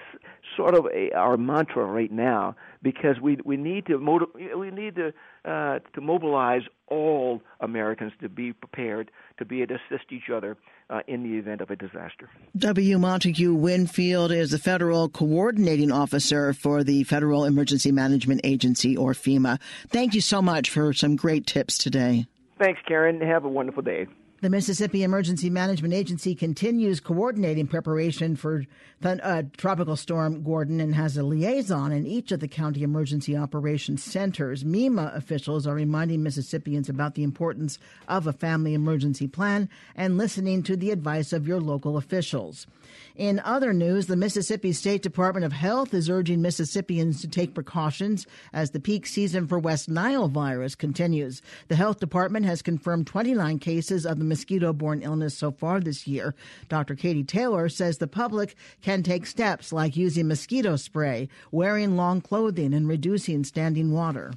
sort 0.55 0.75
of 0.75 0.85
a, 0.93 1.11
our 1.13 1.37
mantra 1.37 1.85
right 1.85 2.11
now 2.11 2.55
because 2.81 3.19
we 3.21 3.37
we 3.45 3.57
need 3.57 3.85
to 3.87 3.97
motiv- 3.97 4.33
we 4.35 4.69
need 4.71 4.95
to 4.95 5.13
uh, 5.45 5.79
to 5.93 6.01
mobilize 6.01 6.63
all 6.87 7.41
Americans 7.59 8.11
to 8.21 8.29
be 8.29 8.53
prepared 8.53 9.09
to 9.37 9.45
be 9.45 9.61
able 9.61 9.75
to 9.75 9.95
assist 9.95 10.11
each 10.11 10.29
other 10.33 10.57
uh, 10.89 10.99
in 11.07 11.23
the 11.23 11.37
event 11.37 11.61
of 11.61 11.71
a 11.71 11.75
disaster. 11.75 12.29
W. 12.57 12.99
Montague 12.99 13.53
Winfield 13.53 14.31
is 14.31 14.51
the 14.51 14.59
federal 14.59 15.09
coordinating 15.09 15.91
officer 15.91 16.02
for 16.07 16.83
the 16.83 17.03
Federal 17.03 17.45
Emergency 17.45 17.91
Management 17.91 18.41
Agency, 18.43 18.95
or 18.97 19.13
FEMA. 19.13 19.59
Thank 19.89 20.13
you 20.13 20.21
so 20.21 20.41
much 20.41 20.69
for 20.69 20.93
some 20.93 21.15
great 21.15 21.45
tips 21.45 21.77
today. 21.77 22.27
Thanks, 22.59 22.79
Karen. 22.87 23.19
Have 23.21 23.45
a 23.45 23.49
wonderful 23.49 23.83
day. 23.83 24.07
The 24.43 24.49
Mississippi 24.49 25.03
Emergency 25.03 25.49
Management 25.49 25.93
Agency 25.93 26.35
continues 26.35 26.99
coordinating 26.99 27.65
preparation 27.65 28.35
for 28.35 28.65
uh, 29.01 29.43
Tropical 29.55 29.95
Storm 29.95 30.43
Gordon 30.43 30.81
and 30.81 30.93
has 30.95 31.15
a 31.15 31.23
liaison 31.23 31.93
in 31.93 32.05
each 32.05 32.29
of 32.33 32.41
the 32.41 32.49
county 32.49 32.83
emergency 32.83 33.37
operations 33.37 34.03
centers. 34.03 34.65
MEMA 34.65 35.15
officials 35.15 35.65
are 35.65 35.75
reminding 35.75 36.23
Mississippians 36.23 36.89
about 36.89 37.15
the 37.15 37.23
importance 37.23 37.79
of 38.09 38.27
a 38.27 38.33
family 38.33 38.73
emergency 38.73 39.29
plan 39.29 39.69
and 39.95 40.17
listening 40.17 40.61
to 40.63 40.75
the 40.75 40.91
advice 40.91 41.31
of 41.31 41.47
your 41.47 41.61
local 41.61 41.95
officials. 41.95 42.67
In 43.15 43.39
other 43.39 43.71
news, 43.71 44.07
the 44.07 44.17
Mississippi 44.17 44.73
State 44.73 45.03
Department 45.03 45.45
of 45.45 45.53
Health 45.53 45.93
is 45.93 46.09
urging 46.09 46.41
Mississippians 46.41 47.21
to 47.21 47.29
take 47.29 47.53
precautions 47.53 48.27
as 48.51 48.71
the 48.71 48.79
peak 48.79 49.05
season 49.05 49.47
for 49.47 49.57
West 49.57 49.87
Nile 49.87 50.27
virus 50.27 50.75
continues. 50.75 51.41
The 51.69 51.77
health 51.77 51.99
department 51.99 52.45
has 52.45 52.61
confirmed 52.61 53.07
29 53.07 53.59
cases 53.59 54.05
of 54.05 54.19
the 54.19 54.32
mosquito 54.33 54.73
borne 54.73 55.03
illness 55.03 55.37
so 55.37 55.51
far 55.51 55.79
this 55.79 56.07
year. 56.07 56.33
Dr. 56.67 56.95
Katie 56.95 57.23
Taylor 57.23 57.69
says 57.69 57.99
the 57.99 58.07
public 58.07 58.55
can 58.81 59.03
take 59.03 59.27
steps 59.27 59.71
like 59.71 59.95
using 59.95 60.27
mosquito 60.27 60.75
spray, 60.75 61.29
wearing 61.51 61.95
long 61.95 62.19
clothing, 62.19 62.73
and 62.73 62.87
reducing 62.87 63.43
standing 63.43 63.91
water. 63.91 64.31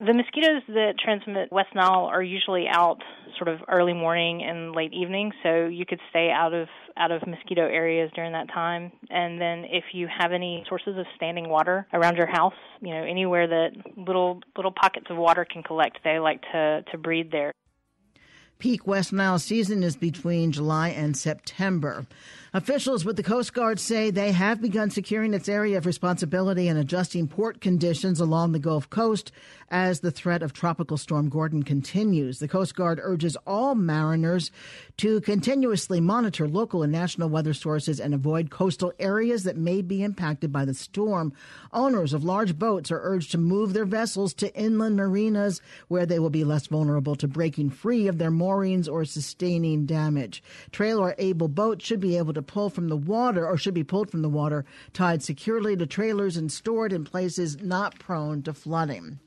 The 0.00 0.12
mosquitoes 0.12 0.62
that 0.68 0.94
transmit 1.02 1.50
West 1.52 1.74
Nile 1.74 2.10
are 2.12 2.22
usually 2.22 2.66
out 2.68 2.98
sort 3.38 3.48
of 3.48 3.60
early 3.68 3.94
morning 3.94 4.42
and 4.42 4.74
late 4.74 4.92
evening, 4.92 5.32
so 5.42 5.66
you 5.66 5.86
could 5.86 6.00
stay 6.10 6.30
out 6.30 6.52
of 6.52 6.68
out 6.98 7.12
of 7.12 7.26
mosquito 7.26 7.62
areas 7.62 8.10
during 8.14 8.32
that 8.32 8.48
time. 8.52 8.90
And 9.10 9.40
then 9.40 9.64
if 9.70 9.84
you 9.92 10.06
have 10.06 10.32
any 10.32 10.64
sources 10.68 10.98
of 10.98 11.06
standing 11.14 11.48
water 11.48 11.86
around 11.92 12.16
your 12.16 12.26
house, 12.26 12.54
you 12.80 12.92
know, 12.92 13.04
anywhere 13.04 13.46
that 13.46 13.70
little 13.96 14.40
little 14.56 14.72
pockets 14.72 15.06
of 15.08 15.16
water 15.16 15.46
can 15.50 15.62
collect, 15.62 15.98
they 16.04 16.18
like 16.18 16.42
to 16.52 16.82
to 16.90 16.98
breed 16.98 17.30
there. 17.30 17.52
Peak 18.58 18.86
West 18.86 19.12
Nile 19.12 19.38
season 19.38 19.82
is 19.82 19.96
between 19.96 20.50
July 20.50 20.88
and 20.88 21.16
September. 21.16 22.06
Officials 22.54 23.04
with 23.04 23.16
the 23.16 23.22
Coast 23.22 23.52
Guard 23.52 23.78
say 23.78 24.10
they 24.10 24.32
have 24.32 24.62
begun 24.62 24.88
securing 24.88 25.34
its 25.34 25.46
area 25.46 25.76
of 25.76 25.84
responsibility 25.84 26.68
and 26.68 26.78
adjusting 26.78 27.28
port 27.28 27.60
conditions 27.60 28.18
along 28.18 28.52
the 28.52 28.58
Gulf 28.58 28.88
Coast 28.88 29.30
as 29.70 30.00
the 30.00 30.10
threat 30.10 30.42
of 30.42 30.54
Tropical 30.54 30.96
Storm 30.96 31.28
Gordon 31.28 31.64
continues. 31.64 32.38
The 32.38 32.48
Coast 32.48 32.74
Guard 32.74 32.98
urges 33.02 33.36
all 33.46 33.74
mariners 33.74 34.50
to 34.98 35.20
continuously 35.20 36.00
monitor 36.00 36.48
local 36.48 36.82
and 36.82 36.92
national 36.92 37.28
weather 37.28 37.52
sources 37.52 38.00
and 38.00 38.14
avoid 38.14 38.50
coastal 38.50 38.92
areas 38.98 39.42
that 39.42 39.58
may 39.58 39.82
be 39.82 40.02
impacted 40.02 40.50
by 40.50 40.64
the 40.64 40.72
storm. 40.72 41.34
Owners 41.74 42.14
of 42.14 42.24
large 42.24 42.58
boats 42.58 42.90
are 42.90 43.00
urged 43.02 43.32
to 43.32 43.38
move 43.38 43.74
their 43.74 43.84
vessels 43.84 44.32
to 44.34 44.54
inland 44.54 44.96
marinas 44.96 45.60
where 45.88 46.06
they 46.06 46.18
will 46.18 46.30
be 46.30 46.44
less 46.44 46.68
vulnerable 46.68 47.16
to 47.16 47.28
breaking 47.28 47.68
free 47.68 48.06
of 48.06 48.16
their 48.16 48.30
moorings 48.46 48.86
or 48.88 49.04
sustaining 49.04 49.86
damage. 49.86 50.40
Trailer 50.70 51.08
or 51.08 51.14
able 51.18 51.48
boats 51.48 51.84
should 51.84 51.98
be 51.98 52.16
able 52.16 52.32
to 52.32 52.42
pull 52.42 52.70
from 52.70 52.88
the 52.88 52.96
water 52.96 53.44
or 53.44 53.56
should 53.56 53.74
be 53.74 53.82
pulled 53.82 54.08
from 54.08 54.22
the 54.22 54.28
water, 54.28 54.64
tied 54.92 55.20
securely 55.20 55.76
to 55.76 55.84
trailers 55.84 56.36
and 56.36 56.52
stored 56.52 56.92
in 56.92 57.02
places 57.04 57.60
not 57.60 57.98
prone 57.98 58.42
to 58.42 58.54
flooding. 58.54 59.18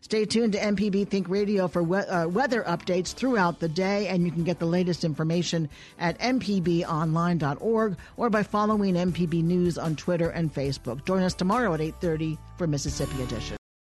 Stay 0.00 0.24
tuned 0.24 0.52
to 0.54 0.58
MPB 0.58 1.06
Think 1.08 1.28
Radio 1.28 1.68
for 1.68 1.84
we- 1.84 1.98
uh, 1.98 2.26
weather 2.26 2.64
updates 2.64 3.14
throughout 3.14 3.60
the 3.60 3.68
day, 3.68 4.08
and 4.08 4.24
you 4.24 4.32
can 4.32 4.42
get 4.42 4.58
the 4.58 4.66
latest 4.66 5.04
information 5.04 5.68
at 6.00 6.18
mpbonline.org 6.18 7.96
or 8.16 8.30
by 8.30 8.42
following 8.42 8.94
MPB 8.96 9.42
News 9.44 9.78
on 9.78 9.94
Twitter 9.94 10.30
and 10.30 10.52
Facebook. 10.52 11.04
Join 11.04 11.22
us 11.22 11.34
tomorrow 11.34 11.74
at 11.74 11.80
8.30 11.80 12.38
for 12.56 12.66
Mississippi 12.66 13.22
Edition. 13.22 13.56